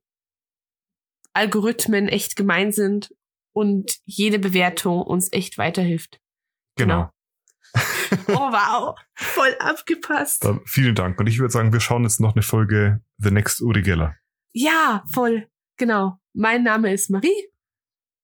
Algorithmen 1.34 2.08
echt 2.08 2.36
gemein 2.36 2.72
sind 2.72 3.14
und 3.52 3.98
jede 4.04 4.38
Bewertung 4.38 5.02
uns 5.02 5.30
echt 5.32 5.58
weiterhilft. 5.58 6.20
Genau. 6.76 7.10
genau. 7.74 8.28
oh 8.28 8.52
wow, 8.52 8.98
voll 9.14 9.54
abgepasst. 9.58 10.44
Dann 10.44 10.60
vielen 10.64 10.94
Dank. 10.94 11.18
Und 11.18 11.26
ich 11.26 11.38
würde 11.38 11.52
sagen, 11.52 11.72
wir 11.72 11.80
schauen 11.80 12.04
jetzt 12.04 12.20
noch 12.20 12.34
eine 12.34 12.42
Folge 12.42 13.02
The 13.18 13.30
Next 13.30 13.60
Uri 13.62 13.82
Geller. 13.82 14.16
Ja, 14.52 15.04
voll. 15.10 15.48
Genau. 15.78 16.18
Mein 16.34 16.62
Name 16.62 16.92
ist 16.92 17.10
Marie. 17.10 17.48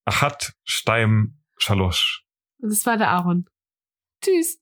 Achat 0.04 0.54
Steim 0.64 1.38
Schalosch. 1.58 2.24
Und 2.60 2.70
das 2.70 2.86
war 2.86 2.96
der 2.96 3.10
Aaron. 3.10 3.46
Tschüss. 4.22 4.60